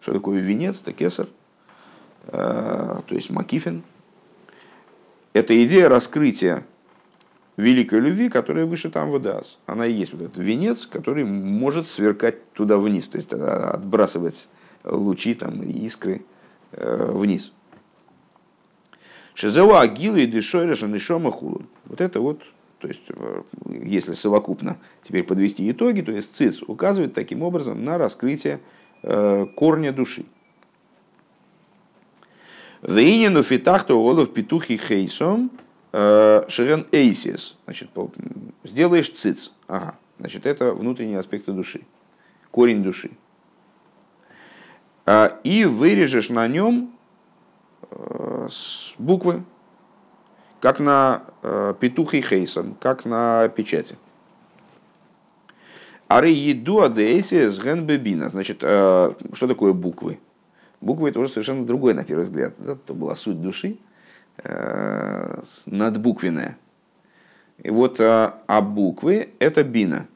[0.00, 1.28] что такое венец, это кесар,
[2.26, 3.84] э, то есть макифин.
[5.32, 6.64] Это идея раскрытия
[7.60, 9.58] великой любви, которая выше там водас.
[9.66, 14.48] Она и есть вот этот венец, который может сверкать туда вниз, то есть отбрасывать
[14.84, 16.22] лучи там, искры
[16.72, 17.52] э, вниз.
[19.34, 21.66] Шизева агилу и дешойреша нишома хулун.
[21.86, 22.42] Вот это вот,
[22.78, 27.98] то есть, э, если совокупно теперь подвести итоги, то есть циц указывает таким образом на
[27.98, 28.60] раскрытие
[29.02, 30.24] э, корня души.
[32.82, 35.50] Вейнину фитахту олов петухи хейсом
[35.92, 37.56] э, шерен эйсис.
[37.64, 37.90] Значит,
[38.64, 39.52] сделаешь циц.
[39.68, 39.96] Ага.
[40.18, 41.82] Значит, это внутренние аспекты души.
[42.50, 43.10] Корень души.
[45.44, 46.92] И вырежешь на нем
[48.98, 49.42] буквы,
[50.60, 53.96] как на э, петухе хейсон, как на печати.
[56.06, 58.28] Ары еду адеэсия с бебина.
[58.28, 60.20] Значит, э, что такое буквы?
[60.80, 62.54] Буквы это уже совершенно другой, на первый взгляд.
[62.60, 63.78] Это была суть души,
[64.42, 66.56] э, надбуквенная.
[67.58, 70.06] И вот, а буквы это бина.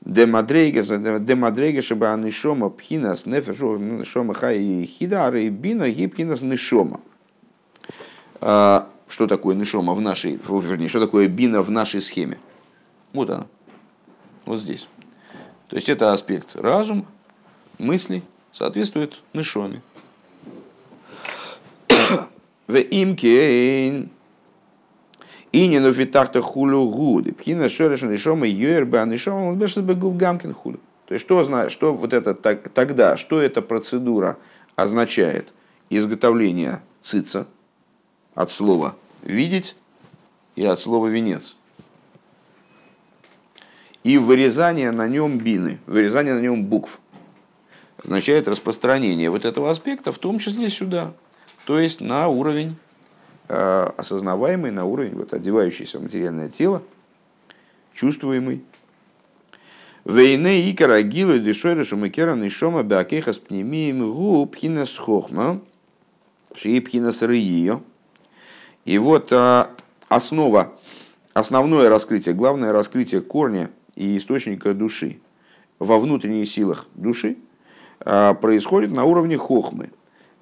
[0.00, 7.00] Демадрейга чтобы анишома пхинас нефешу шома хай хида, ары бина ги пхинас нишома.
[8.40, 12.38] А, что такое нишома в нашей, вернее, что такое бина в нашей схеме.
[13.12, 13.46] Вот она.
[14.44, 14.88] Вот здесь.
[15.68, 17.06] То есть это аспект разум,
[17.78, 19.82] мысли, соответствует нишоме.
[22.68, 24.10] В имкейн
[25.52, 27.36] и не но витахта хулю гуд.
[27.36, 30.78] Пхина шореша нишома йер ба нишома он бешет бы гув гамкин хулю.
[31.06, 34.36] То есть что, что вот это так, тогда, что эта процедура
[34.76, 35.52] означает?
[35.90, 37.46] Изготовление цица
[38.34, 39.74] от слова видеть
[40.54, 41.56] и от слова венец.
[44.04, 47.00] И вырезание на нем бины, вырезание на нем букв
[47.96, 51.14] означает распространение вот этого аспекта, в том числе сюда,
[51.68, 52.76] то есть на уровень
[53.46, 56.82] э, осознаваемый, на уровень вот, одевающийся в материальное тело,
[57.92, 58.64] чувствуемый.
[60.06, 65.60] Вейне икара гилу дешойра шумакера нишома беакеха пнемием гу пхинас хохма,
[66.54, 67.82] шии пхинас рыио.
[68.86, 69.70] И вот а,
[70.08, 70.72] основа,
[71.34, 75.20] основное раскрытие, главное раскрытие корня и источника души
[75.78, 77.36] во внутренних силах души
[78.00, 79.90] а, происходит на уровне хохмы,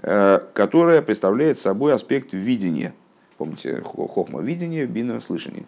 [0.07, 2.95] которая представляет собой аспект видения.
[3.39, 5.65] Помните, хохма видения, бина слышания.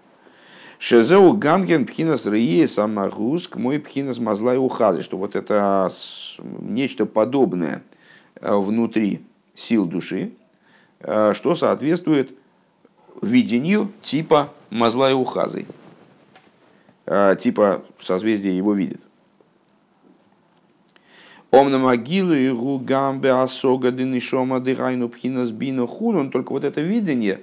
[0.79, 5.91] Шезеу гамген пхинас рие самагус к мой пхинас мазла и ухазы, что вот это
[6.39, 7.83] нечто подобное
[8.41, 9.23] внутри
[9.57, 10.31] сил души,
[11.01, 12.31] что соответствует
[13.21, 15.67] видению типа Мазла Ухазы,
[17.41, 19.01] типа созвездие его видит.
[21.51, 26.31] Омна могилу и гугамбе асога дынишома дыхайну пхинас бину хулун.
[26.31, 27.43] Только вот это видение,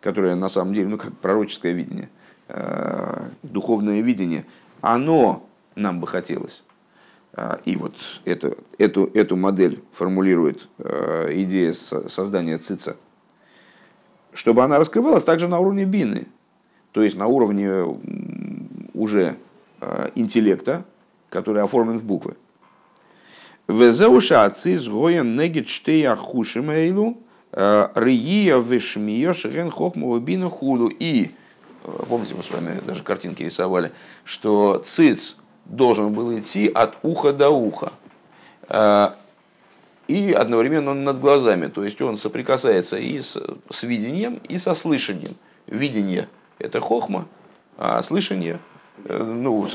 [0.00, 2.08] которое на самом деле, ну как пророческое видение,
[2.48, 4.46] а, духовное видение,
[4.80, 6.62] оно нам бы хотелось.
[7.32, 12.96] А, и вот это, эту, эту модель формулирует идея создания цица
[14.34, 16.26] чтобы она раскрывалась также на уровне бины,
[16.92, 17.84] то есть на уровне
[18.92, 19.36] уже
[19.80, 20.84] э, интеллекта,
[21.30, 22.36] который оформлен в буквы.
[23.68, 27.18] Везеуша ацис гоем негит штея хушимейлу
[27.52, 30.88] э, рия вешмия шерен хохму бину худу.
[30.88, 31.30] И,
[31.84, 33.92] э, помните, мы с вами даже картинки рисовали,
[34.24, 37.92] что циц должен был идти от уха до уха
[40.08, 43.40] и одновременно он над глазами, то есть он соприкасается и с,
[43.70, 45.34] с видением, и со слышанием.
[45.66, 47.26] Видение– это хохма,
[47.78, 48.58] а слышание,
[49.04, 49.66] э, ну,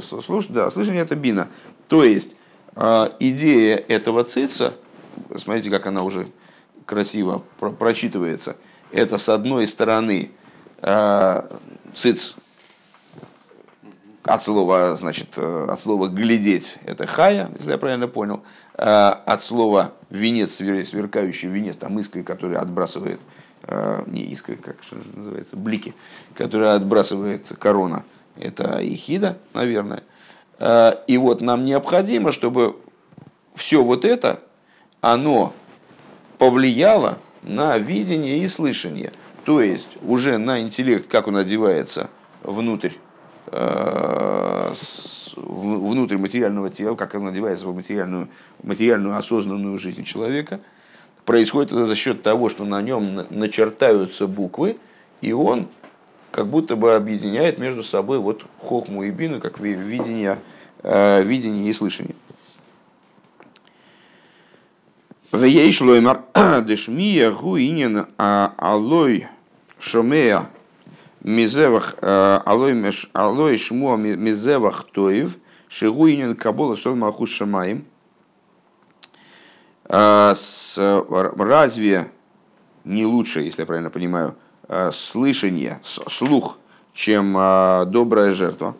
[0.00, 1.48] слуш, да, слышание– это бина.
[1.88, 2.36] То есть
[2.74, 4.74] идея этого цица,
[5.36, 6.28] смотрите, как она уже
[6.86, 8.56] красиво прочитывается,
[8.90, 10.30] это с одной стороны
[10.82, 11.48] а,
[11.94, 12.34] циц.
[14.22, 18.42] От слова, значит, э, от слова глядеть это хая, если я правильно понял,
[18.74, 23.18] а от слова венец, сверкающий венец, там искры, который отбрасывает,
[24.06, 25.94] не искры, как что называется, блики,
[26.34, 28.04] которые отбрасывает корона,
[28.36, 30.02] это ихида, наверное.
[30.60, 32.76] Э, и вот нам необходимо, чтобы
[33.54, 34.40] все вот это,
[35.00, 35.52] оно
[36.38, 39.12] повлияло на видение и слышание.
[39.44, 42.08] То есть уже на интеллект, как он одевается
[42.44, 42.92] внутрь
[43.52, 44.72] Э,
[45.36, 48.28] внутрь материального тела, как он надевается в материальную,
[48.62, 50.60] материальную осознанную жизнь человека,
[51.24, 54.76] происходит это за счет того, что на нем начертаются буквы,
[55.20, 55.68] и он
[56.30, 60.38] как будто бы объединяет между собой вот хохму и бину, как видение,
[60.82, 62.14] э, видение и слышание.
[65.32, 66.22] Вееш лоймар
[66.64, 69.28] дешмия гуинен а алой
[69.78, 70.50] шомея
[71.22, 75.36] Мизевах э, алой шмуа мизевах тоев
[75.68, 77.84] шигуинин кабола сон махус шамаем.
[79.84, 80.32] Э,
[81.36, 82.10] разве
[82.84, 84.34] не лучше, если я правильно понимаю,
[84.92, 86.58] слышание, слух,
[86.92, 87.32] чем
[87.90, 88.76] добрая жертва?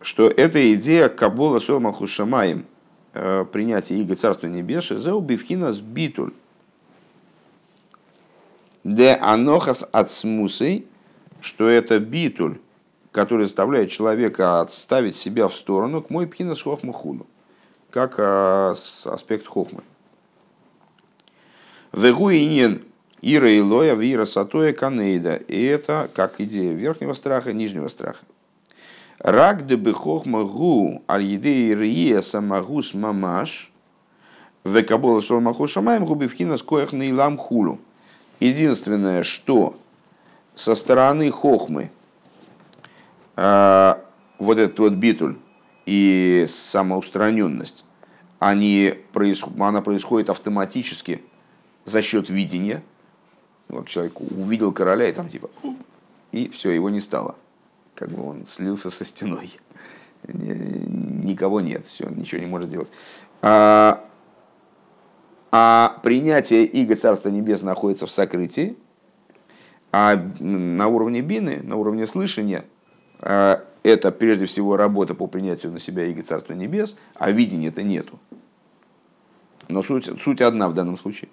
[0.00, 2.66] Что эта идея кабола сон махус шамаем,
[3.12, 6.32] принятие Иго Царства Небес, зеу бифхина с битуль.
[8.84, 10.86] Де анохас от смусей
[11.42, 12.58] что это битуль,
[13.10, 17.26] который заставляет человека отставить себя в сторону к мой пхина с хохмахуну,
[17.90, 19.82] как аспект хохмы.
[21.92, 22.84] Вегуинен
[23.22, 25.36] Ира и Лоя, Вира Сатоя Канейда.
[25.36, 28.24] И это как идея верхнего страха, нижнего страха.
[29.18, 33.70] Рак де бехохма гу аль еде ирия самагус мамаш
[34.64, 37.78] векабола солмаху шамаем губи вхина скоях нейлам хулу.
[38.40, 39.78] Единственное, что
[40.56, 41.92] со стороны хохмы
[43.36, 44.02] а,
[44.40, 45.36] вот этот вот битуль
[45.86, 47.84] и самоустраненность,
[48.40, 48.94] они,
[49.58, 51.22] она происходит автоматически
[51.84, 52.82] за счет видения.
[53.72, 55.50] Вот человек увидел короля и там типа,
[56.30, 57.36] и все, его не стало.
[57.94, 59.50] Как бы он слился со стеной.
[60.24, 62.92] Никого нет, все, ничего не может делать.
[63.40, 64.04] А,
[65.50, 68.76] а принятие Иго Царства Небес находится в сокрытии,
[69.90, 72.64] а на уровне бины, на уровне слышания,
[73.20, 77.82] э, это прежде всего работа по принятию на себя Иго Царства Небес, а видения это
[77.82, 78.18] нету.
[79.68, 81.30] Но суть, суть одна в данном случае.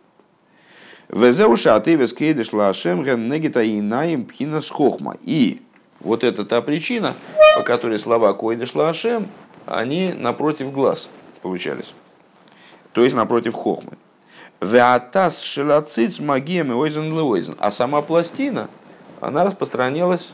[1.10, 5.18] Везеуша атывес кейдеш лашем негита и наим пхина схохма.
[5.24, 5.62] И
[6.00, 7.16] вот это та причина,
[7.56, 9.28] по которой слова койдеш лашем,
[9.66, 11.10] они напротив глаз
[11.42, 11.94] получались.
[12.94, 13.94] То есть напротив хохмы.
[14.62, 17.56] Веатас шелациц магием и ойзен лойзен.
[17.60, 18.70] А сама пластина,
[19.20, 20.34] она распространялась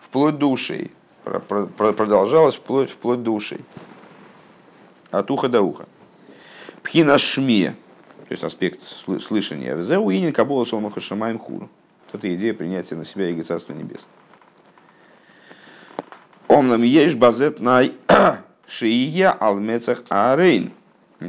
[0.00, 0.92] вплоть до ушей.
[1.24, 3.60] Продолжалась вплоть, вплоть до ушей.
[5.10, 5.86] От уха до уха.
[6.82, 7.74] Пхина шмия,
[8.28, 8.80] то есть аспект
[9.20, 9.76] слышания.
[9.76, 11.70] Взе уинин кабола сомаха шамаем хуру.
[12.12, 14.06] Это идея принятия на себя Иго Царства Небес.
[16.48, 17.82] Омнам ешь базет на
[18.66, 20.72] шия алмецах арейн.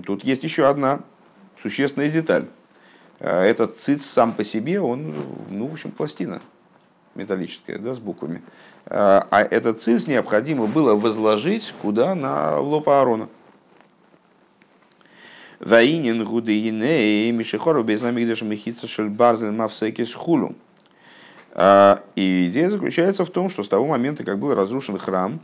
[0.05, 1.01] Тут есть еще одна
[1.61, 2.47] существенная деталь.
[3.19, 5.13] Э, этот циц сам по себе, он,
[5.49, 6.41] ну, в общем, пластина
[7.15, 8.41] металлическая, да, с буквами.
[8.85, 12.15] Э, а этот циц необходимо было возложить куда?
[12.15, 13.27] На лоб Аарона.
[15.59, 20.55] Ваинин гудеине мишехору безнамигдеш мехица шельбарзель мавсекис хулу.
[21.53, 25.39] Э, и идея заключается в том, что с того момента, как был разрушен храм,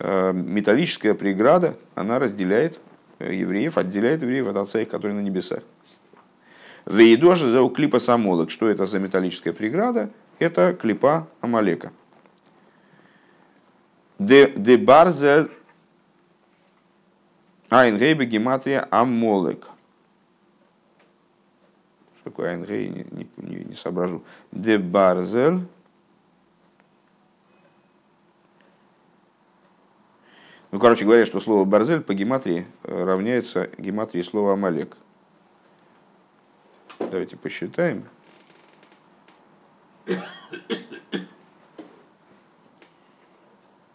[0.00, 2.78] металлическая преграда, она разделяет
[3.18, 5.60] евреев, отделяет евреев от отца их, который на небесах.
[6.86, 8.50] Вейдоша за клипа самолок.
[8.50, 10.10] Что это за металлическая преграда?
[10.38, 11.92] Это клипа Амалека.
[14.18, 15.50] Де, барзер
[17.70, 19.66] Айнгейбе гематрия Амолек.
[22.16, 24.22] Что такое Айнгей, не, не, не, не соображу.
[24.52, 25.60] Де барзер
[30.70, 34.98] Ну, короче говоря, что слово «барзель» по гематрии э, равняется гематрии слова «амалек».
[36.98, 38.04] Давайте посчитаем.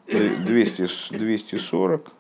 [0.08, 2.12] Двести сорок.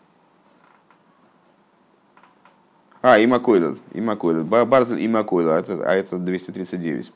[3.05, 4.45] А, имакоидат, имакоидат.
[4.45, 7.11] Барзель имакоидат, а это, а это 239.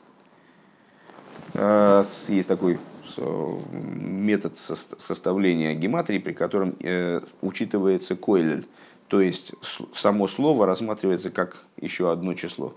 [1.54, 2.78] Э, есть такой
[3.16, 8.66] метод составления гематрии, при котором э, учитывается койлель,
[9.08, 9.54] то есть
[9.94, 12.74] само слово рассматривается как еще одно число.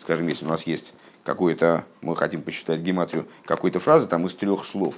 [0.00, 0.94] Скажем, если у нас есть
[1.24, 4.94] какое-то, мы хотим посчитать гематрию какой-то фразы там из трех слов,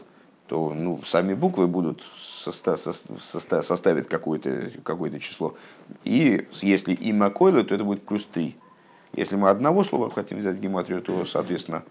[0.51, 2.03] то ну, сами буквы будут
[2.45, 5.55] соста- соста- составить какое-то какое число.
[6.05, 8.57] И если има койла, то это будет плюс три.
[9.15, 11.85] Если мы одного слова хотим взять гематрию, то, соответственно,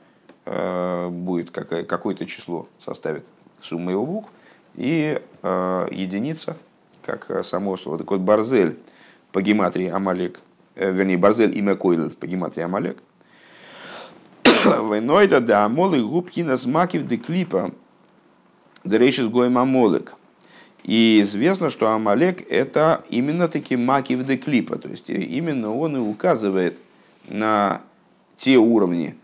[0.51, 3.23] Э, будет какое-то число составит
[3.61, 4.29] сумма его букв,
[4.73, 6.57] и э, единица,
[7.05, 7.99] как само слово.
[7.99, 8.79] Так вот, Барзель
[9.31, 10.39] по гематрии Амалек,
[10.73, 12.97] э, вернее, Барзель имя Койл по гематрии Амалек,
[14.65, 17.69] Войнойда да Амолы губкина смакив де клипа
[18.83, 20.15] Дерейшис Гоем Амолек.
[20.83, 25.99] И известно, что Амалек это именно таки макив де клипа, то есть именно он и
[25.99, 26.77] указывает
[27.27, 27.81] на
[28.37, 29.15] те уровни,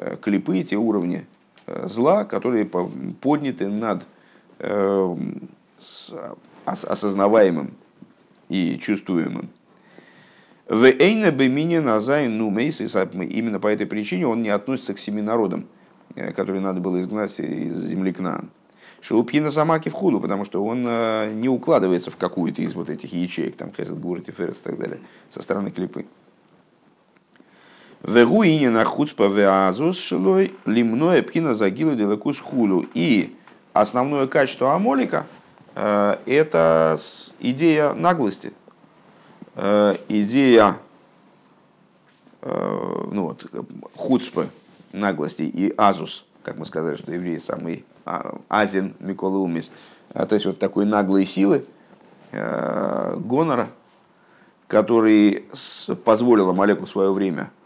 [0.00, 1.26] Э, клипы, те уровни
[1.66, 4.06] э, зла, которые подняты над
[4.58, 5.16] э,
[6.64, 7.74] осознаваемым
[8.48, 9.50] и чувствуемым.
[10.68, 15.66] В Эйна Бемине Назай Нумейс, именно по этой причине он не относится к семи народам,
[16.14, 18.48] которые надо было изгнать из земли Кнаан.
[19.00, 20.82] Шелупхина Самаки в худу, потому что он
[21.40, 25.00] не укладывается в какую-то из вот этих ячеек, там Хесед, Гурат, Ферес и так далее,
[25.30, 26.06] со стороны клипы.
[28.02, 32.86] Вегуини на хуцпа веазус шилой лимное пхина загилу делекус хулу.
[32.94, 33.36] И
[33.74, 35.26] основное качество амолика
[35.74, 36.98] э,– это
[37.40, 38.54] идея наглости,
[39.54, 40.78] э, идея
[42.40, 43.46] э, ну вот,
[43.96, 44.46] хуцпа,
[44.92, 47.89] наглости и азус, как мы сказали, что евреи самый а,
[48.48, 49.70] азин Микола Умис,
[50.12, 51.64] то есть вот такой наглой силы,
[52.32, 53.68] гонора,
[54.66, 55.44] который
[56.04, 57.50] позволил Амалеку в свое время–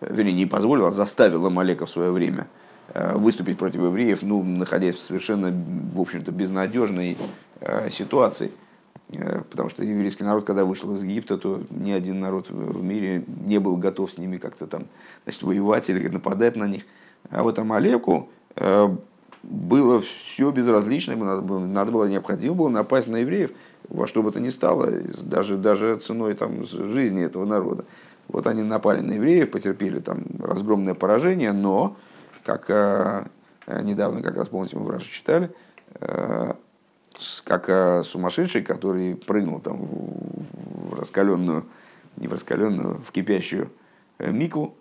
[0.00, 2.46] вернее, не позволила, а заставила Малека в свое время
[2.88, 5.52] э, выступить против евреев, ну, находясь в совершенно,
[5.94, 7.18] в общем-то, безнадежной
[7.60, 8.52] э, ситуации.
[9.10, 13.24] Э, потому что еврейский народ, когда вышел из Египта, то ни один народ в мире
[13.26, 14.86] не был готов с ними как-то там
[15.24, 16.84] значит, воевать или нападать на них.
[17.30, 18.30] А вот Амалеку
[19.42, 23.52] было все безразлично, ему надо было, надо было необходимо было напасть на евреев
[23.90, 24.88] во что бы то ни стало,
[25.22, 27.84] даже, даже ценой там, жизни этого народа.
[28.28, 31.96] Вот они напали на евреев, потерпели там разгромное поражение, но,
[32.44, 33.26] как э,
[33.82, 35.50] недавно, как раз помните, мы в Раше читали,
[36.00, 36.54] э,
[37.44, 41.66] как э, сумасшедший, который прыгнул там в раскаленную,
[42.16, 43.72] не в раскаленную, в кипящую
[44.18, 44.76] э, мику,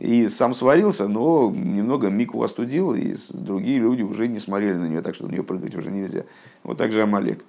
[0.00, 5.02] и сам сварился, но немного микву остудил, и другие люди уже не смотрели на нее,
[5.02, 6.24] так что на нее прыгать уже нельзя.
[6.62, 7.44] Вот так же Амалек,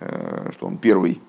[0.00, 1.20] э, что он первый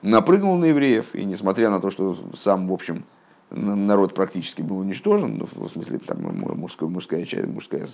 [0.00, 3.02] напрыгнул на евреев, и несмотря на то, что сам, в общем,
[3.50, 7.88] народ практически был уничтожен, ну, в смысле там мужское, мужская часть, мужское,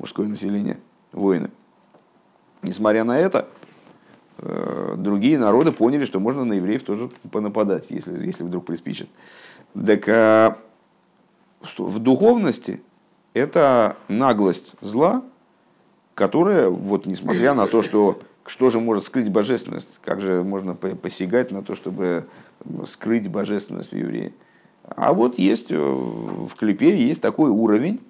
[0.00, 0.78] мужское население,
[1.12, 1.50] воины.
[2.62, 3.48] Несмотря на это,
[4.38, 9.08] э, другие народы поняли, что можно на евреев тоже понападать, если, если вдруг приспичит.
[9.72, 10.58] Так а,
[11.78, 12.82] в духовности
[13.34, 15.22] это наглость зла,
[16.14, 21.52] которая, вот несмотря на то, что что же может скрыть божественность, как же можно посягать
[21.52, 22.26] на то, чтобы
[22.86, 24.34] скрыть божественность в евреи.
[24.84, 28.00] А вот есть э, в клипе есть такой уровень,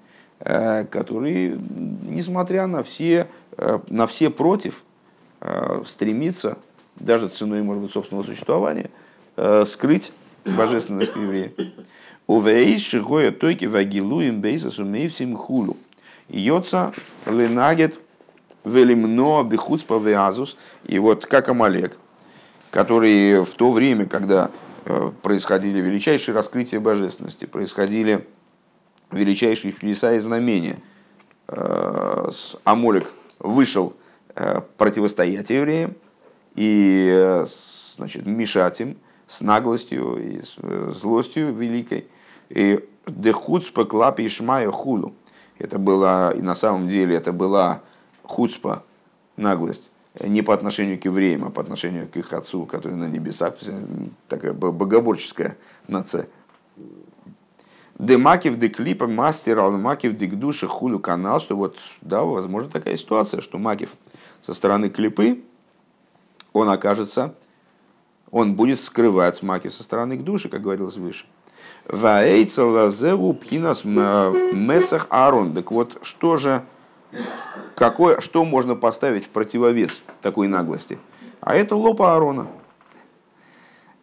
[0.40, 1.58] э, который,
[2.08, 4.82] несмотря на все, э, на все против,
[5.86, 6.56] стремится,
[6.94, 8.90] даже ценой, может быть, собственного существования,
[9.66, 10.12] скрыть
[10.44, 11.50] божественность еврея.
[12.26, 15.76] Увейс шигоя тойки вагилуем бейсас умеевсим хулу.
[16.28, 16.92] Йоца
[17.26, 17.98] ленагет
[18.64, 20.56] велимно бихуцпа веазус.
[20.86, 21.96] И вот как Амалек,
[22.70, 24.50] который в то время, когда
[24.84, 28.26] э, происходили величайшие раскрытия божественности, происходили
[29.10, 30.78] величайшие чудеса и знамения,
[31.48, 32.28] э,
[32.64, 33.94] Амолек вышел
[34.34, 35.94] э, противостоять евреям
[36.54, 37.42] и
[37.96, 38.96] значит, мешать им,
[39.32, 42.06] с наглостью и с э, злостью великой.
[42.50, 45.14] И дехуцпа клапи шмая хулу.
[45.58, 47.80] Это было, и на самом деле это была
[48.24, 48.84] хуцпа,
[49.36, 49.90] наглость,
[50.20, 53.70] не по отношению к евреям, а по отношению к их отцу, который на небесах, то
[53.70, 53.86] есть
[54.28, 55.56] такая богоборческая
[55.88, 56.28] нация.
[57.98, 63.40] Демакив де клипа мастер алмакив де душа хулю канал, что вот, да, возможно такая ситуация,
[63.40, 63.94] что Макив
[64.40, 65.42] со стороны клипы,
[66.52, 67.34] он окажется
[68.32, 71.26] он будет скрывать маки со стороны к душе, как говорилось выше.
[73.34, 75.52] Пхинас мецах арон.
[75.52, 76.64] Так вот, что же,
[77.76, 80.98] какое, что можно поставить в противовес такой наглости?
[81.40, 82.46] А это лопа Аарона.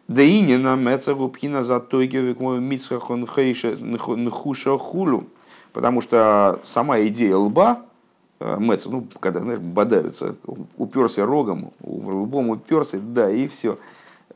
[0.06, 5.26] Да и не на мецаху пхина за тойке мицхах нхуша хулю.
[5.72, 7.82] Потому что сама идея лба,
[8.40, 10.34] э, Мец, ну, когда, знаешь, бодаются,
[10.76, 13.78] уперся рогом, лбом уперся, да, и все.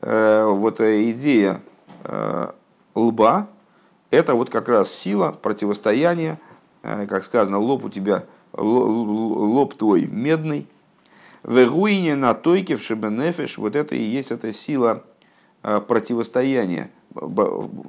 [0.05, 1.61] Э, вот идея
[2.03, 2.51] э,
[2.93, 3.47] лба–
[4.11, 6.39] это вот как раз сила противостояния,
[6.83, 8.23] э, как сказано, лоб у тебя,
[8.53, 10.67] лоб твой медный,
[11.41, 15.03] в руине на тойке в шебенефеш, вот это и есть эта сила
[15.61, 16.91] противостояния,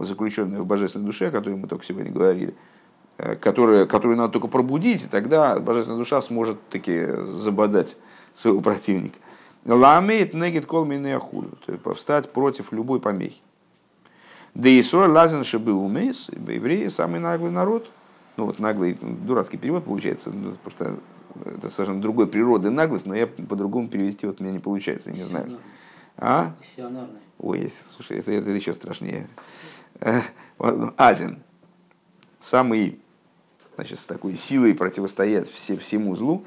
[0.01, 2.55] заключенная в божественной душе, о которой мы только сегодня говорили,
[3.40, 7.97] которую, которую надо только пробудить, и тогда божественная душа сможет таки забодать
[8.34, 9.18] своего противника.
[9.66, 13.40] Ламеет негит кол ахулю, то есть повстать против любой помехи.
[14.55, 17.90] Да и сор лазен шибы умейс, евреи самый наглый народ.
[18.36, 23.14] Ну вот наглый, дурацкий перевод получается, ну, потому что это совершенно другой природы наглость, но
[23.14, 25.59] я по-другому перевести вот у меня не получается, не знаю.
[26.16, 26.55] А?
[27.38, 29.28] Ой, слушай, это, это еще страшнее.
[30.01, 30.20] Э,
[30.59, 31.43] ну, Азин.
[32.40, 32.98] Самый,
[33.74, 36.47] значит, с такой силой противостоять все, всему злу.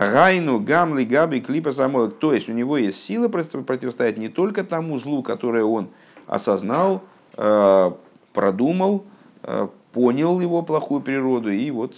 [0.00, 2.10] Райну, гамли, габи, клипа самой.
[2.10, 5.90] То есть у него есть сила противостоять не только тому злу, которое он
[6.26, 7.02] осознал,
[7.36, 7.92] э,
[8.32, 9.04] продумал,
[9.42, 11.94] э, понял его плохую природу, и вот,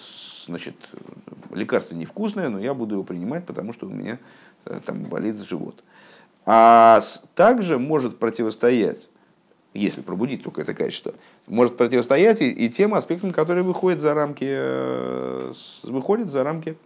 [0.49, 0.75] значит,
[1.53, 4.19] лекарство невкусное, но я буду его принимать, потому что у меня
[4.65, 5.77] э, там болит живот.
[6.45, 7.01] А
[7.37, 9.09] также может противостоять,
[9.75, 11.15] если пробудить только это качество,
[11.47, 15.47] может противостоять и, и тем аспектам, которые выходят за рамки,
[15.87, 16.77] выходят за рамки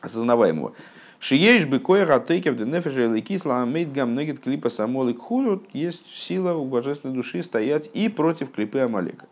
[0.00, 0.72] осознаваемого.
[1.18, 6.06] Шиеш бы кое ратейкев де нефеша или кисла амейт гам негет клипа самолик хулют, есть
[6.06, 9.26] сила у божественной души стоять и против клипы Амалека.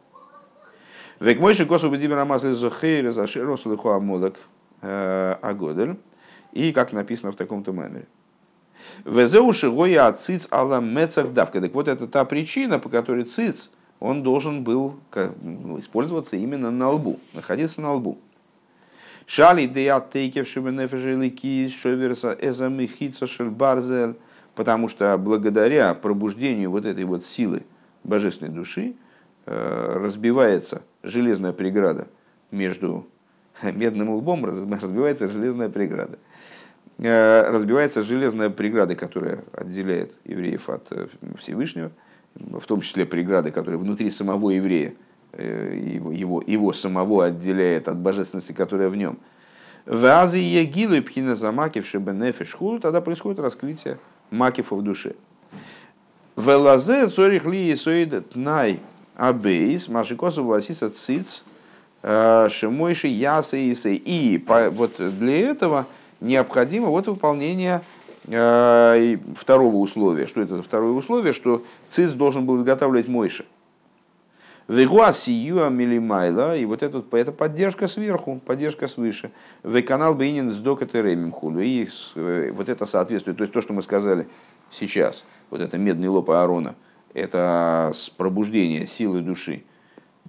[1.19, 4.37] Век мойши косу бедимер амасли зохейр зашир рослыху амолек
[4.83, 5.97] э, агодель.
[6.53, 8.07] И как написано в таком-то мемере.
[9.05, 11.61] Везеу шигоя циц ала мецах давка.
[11.61, 13.71] Так вот это та причина, по которой циц,
[14.01, 14.97] он должен был
[15.43, 18.19] ну, использоваться именно на лбу, находиться на лбу.
[19.29, 24.17] Шали деят тейкев шубенефежелики шоверса эзамихица шельбарзер,
[24.55, 27.65] потому что благодаря пробуждению вот этой вот силы
[28.05, 28.95] божественной души
[29.45, 32.09] э, разбивается железная преграда
[32.51, 33.07] между
[33.63, 36.19] медным лбом, разбивается железная преграда.
[36.97, 41.07] Э, разбивается железная преграда, которая отделяет евреев от э,
[41.39, 41.93] Всевышнего,
[42.35, 44.95] в том числе преграды, которые внутри самого еврея–
[45.37, 49.19] его, его, его самого отделяет от божественности, которая в нем.
[49.87, 53.99] В Азии Егилу и Пхина Замакив Шебенефиш Хулу, тогда происходит раскрытие
[54.31, 55.15] Макифа в душе.
[56.37, 58.81] В Лазе Цорих Ли Соид Тнай
[59.17, 61.43] Абейс, Машикосу Васиса Циц,
[62.03, 63.95] э, Шимойши Яса Исы.
[63.97, 65.87] И вот для этого
[66.21, 67.81] необходимо вот выполнение
[68.27, 70.27] э, второго условия.
[70.27, 71.33] Что это за второе условие?
[71.33, 73.45] Что циц должен был изготавливать Мойши.
[74.69, 79.31] Вегуасиюа милимайла, и вот это, это поддержка сверху, поддержка свыше.
[79.63, 81.61] В канал Бейнин с докатеремим худу.
[81.61, 84.29] И э, вот это соответствует, то есть то, что мы сказали
[84.71, 86.75] сейчас, вот это медный лоб Аарона,
[87.15, 89.63] это пробуждение силы души,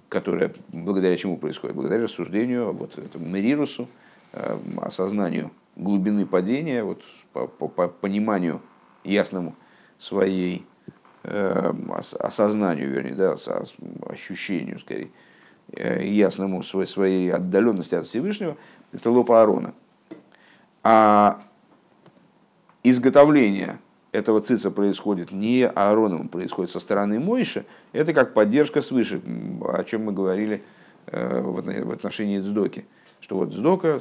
[0.08, 1.76] которая благодаря чему происходит?
[1.76, 3.90] Благодаря рассуждению, вот этому Мерирусу,
[4.32, 7.02] э, осознанию глубины падения, вот,
[7.34, 8.62] по, по, по пониманию
[9.04, 9.54] ясному
[9.98, 10.64] своей
[12.18, 13.36] осознанию, вернее, да,
[14.06, 15.10] ощущению, скорее,
[15.72, 18.56] э, ясному своей, отдаленности от Всевышнего,
[18.92, 19.74] это лопа Аарона.
[20.82, 21.40] А
[22.82, 23.78] изготовление
[24.12, 29.22] этого цица происходит не Аароном, происходит со стороны Мойши, это как поддержка свыше,
[29.62, 30.64] о чем мы говорили
[31.06, 32.86] э, в отношении Цдоки.
[33.20, 34.00] Что вот Цдока,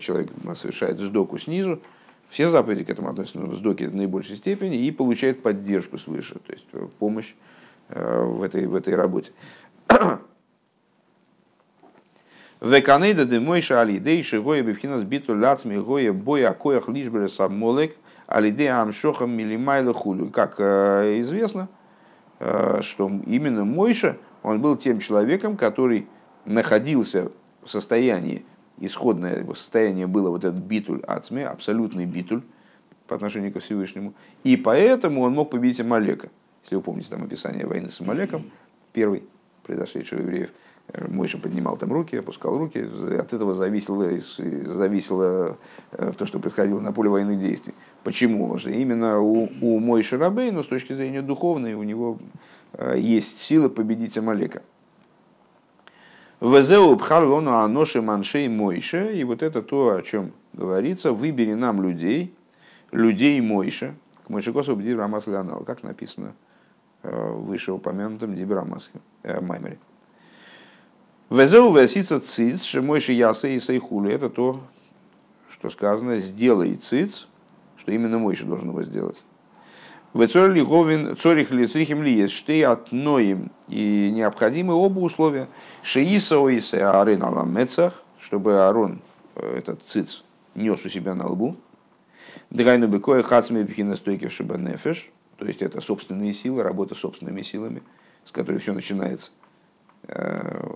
[0.00, 1.80] человек совершает Цдоку снизу,
[2.28, 6.52] все заповеди к этому относятся в Цдоке в наибольшей степени и получает поддержку свыше, то
[6.52, 7.34] есть э, помощь
[7.88, 9.32] э, в этой, в этой работе.
[12.60, 17.96] Веканейда де мойша алидей шигоя бифхинас биту лацми гоя боя коях лишбере сабмолек–
[18.28, 20.28] Алиде Амшохам Милимайла Хулю.
[20.28, 21.68] Как э, известно,
[22.38, 26.06] что именно Мойша, он был тем человеком, который
[26.44, 27.32] находился
[27.64, 28.44] в состоянии,
[28.80, 32.42] исходное его состояние было вот этот битуль ацме, абсолютный битуль
[33.06, 34.14] по отношению ко Всевышнему.
[34.44, 36.28] И поэтому он мог победить Амалека.
[36.62, 38.50] Если вы помните там описание войны с Амалеком,
[38.92, 39.24] первый
[39.62, 40.50] произошедший у евреев–
[41.08, 42.78] Мойша поднимал там руки, опускал руки.
[43.18, 45.58] От этого зависело, зависело
[45.92, 47.74] э, то, что происходило на поле военных действий.
[48.04, 48.56] Почему?
[48.58, 52.18] Что именно у, у Мойши Рабейну, с точки зрения духовной, у него
[52.72, 54.62] э, есть сила победить Амалека.
[56.40, 59.12] Везеу бхарлону аноши маншей Мойше.
[59.14, 61.12] И вот это то, о чем говорится.
[61.12, 62.34] Выбери нам людей,
[62.92, 63.94] людей Мойша.
[64.24, 66.34] К Мойше Косову Дибрамас Леонал, как написано
[67.02, 69.00] э, вышеупомянутом Дибрамаске,
[69.40, 69.78] Маймере.
[71.30, 74.12] Везеу весица циц, шемойши яса и сайхули.
[74.12, 74.62] Это то,
[75.50, 77.26] что сказано, сделай циц,
[77.76, 79.22] что именно Мойша должен его сделать.
[80.14, 85.48] В цорих ли црихим ли есть штей отноим и необходимы оба условия.
[85.82, 89.00] Шеиса оисе арын аламецах, чтобы Аарон,
[89.36, 90.24] э, этот циц,
[90.54, 91.56] нес у себя на лбу.
[92.50, 97.82] Драйну бекоя хацме бхина стойкив нефеш, то есть это собственные силы, работа собственными силами,
[98.24, 99.30] с которой все начинается
[100.04, 100.66] э,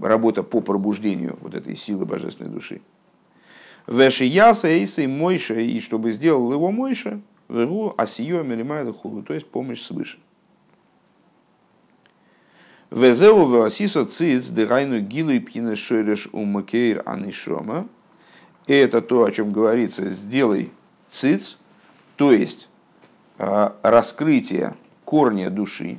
[0.00, 2.82] работа по пробуждению вот этой силы божественной души.
[3.86, 7.20] Веши яса эйсы мойша, и чтобы сделал его мойша,
[7.50, 10.18] веру асио мелимайда хулу, то есть помощь свыше.
[12.90, 17.86] Везеу васисо циц дырайну гилу и пхина шойреш умакейр анишома.
[18.66, 20.70] И это то, о чем говорится, сделай
[21.10, 21.56] циц,
[22.16, 22.68] то есть
[23.38, 25.98] а, раскрытие корня души.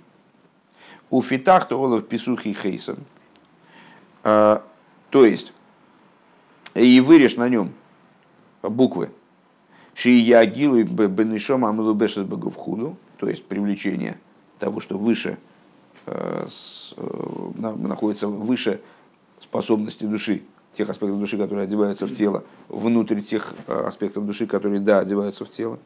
[1.09, 2.99] У фитах то олов писухи хейсом,
[4.23, 4.63] а,
[5.09, 5.53] то есть,
[6.73, 7.73] и вырежь на нем
[8.61, 9.11] буквы.
[10.01, 14.17] Шиягилу бенешом амилубешес багувхуду, то есть привлечение
[14.57, 15.37] того, что выше
[17.55, 18.81] находится выше
[19.39, 20.41] способности души,
[20.73, 25.51] тех аспектов души, которые одеваются в тело, внутрь тех аспектов души, которые, да, одеваются в
[25.51, 25.77] тело.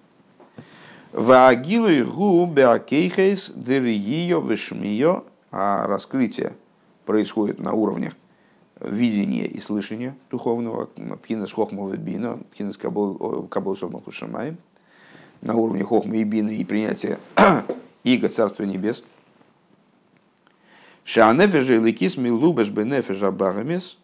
[1.12, 6.56] Ваагилу и гу беакейхейс дырьио вишмио, а раскрытие
[7.06, 8.14] происходит на уровнях
[8.88, 10.90] видения и слышания духовного,
[11.22, 14.56] пхинас хохма бина, пхинас кабол сомаху шамай,
[15.42, 17.20] на уровне хохма и бины и принятия
[18.04, 19.04] иго Царства Небес.
[21.04, 23.98] Шаанефеж и ликис милубеш бенефеж абагамис,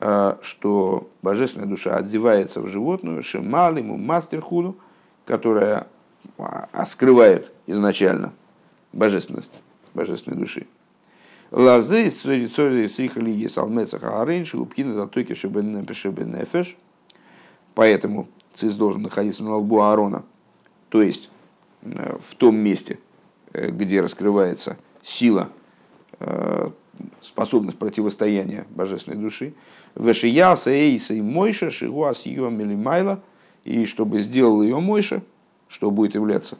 [0.00, 4.76] а, что божественная душа одевается в животную, шемалиму мастерхуду,
[5.26, 5.86] которая
[6.38, 8.32] а, скрывает изначально
[8.92, 9.52] божественность
[9.94, 10.66] божественной души.
[11.52, 16.78] Лазы срихали есть алмецаха аренши, упкина затоки шебенефеш.
[17.74, 20.24] Поэтому циз должен находиться на лбу Аарона,
[20.88, 21.30] то есть
[21.82, 22.98] э, в том месте,
[23.52, 25.50] э, где раскрывается сила,
[26.20, 26.70] э,
[27.20, 29.52] способность противостояния божественной души.
[29.94, 33.22] Вешияса эйса и мойша шигуас ее милимайла,
[33.64, 35.22] и чтобы сделал ее мойша,
[35.68, 36.56] что будет являться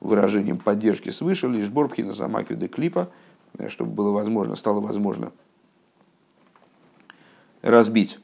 [0.00, 3.08] выражением поддержки свыше, лишь борбхина замаки де клипа–
[3.68, 5.32] чтобы было возможно, стало возможно
[7.62, 8.18] разбить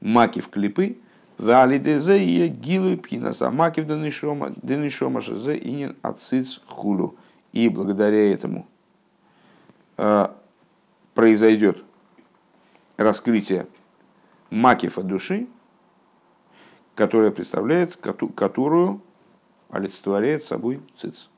[0.00, 0.98] маки в клипы,
[1.38, 7.16] Валидезе и гилу пхинаса маки в денишома шезе инин ациц хулу.
[7.52, 8.66] И благодаря этому
[9.96, 10.28] э,
[11.14, 11.82] произойдет
[12.96, 13.66] раскрытие
[14.50, 15.48] макифа души,
[16.94, 19.00] которая представляет, которую
[19.70, 21.28] олицетворяет собой циц.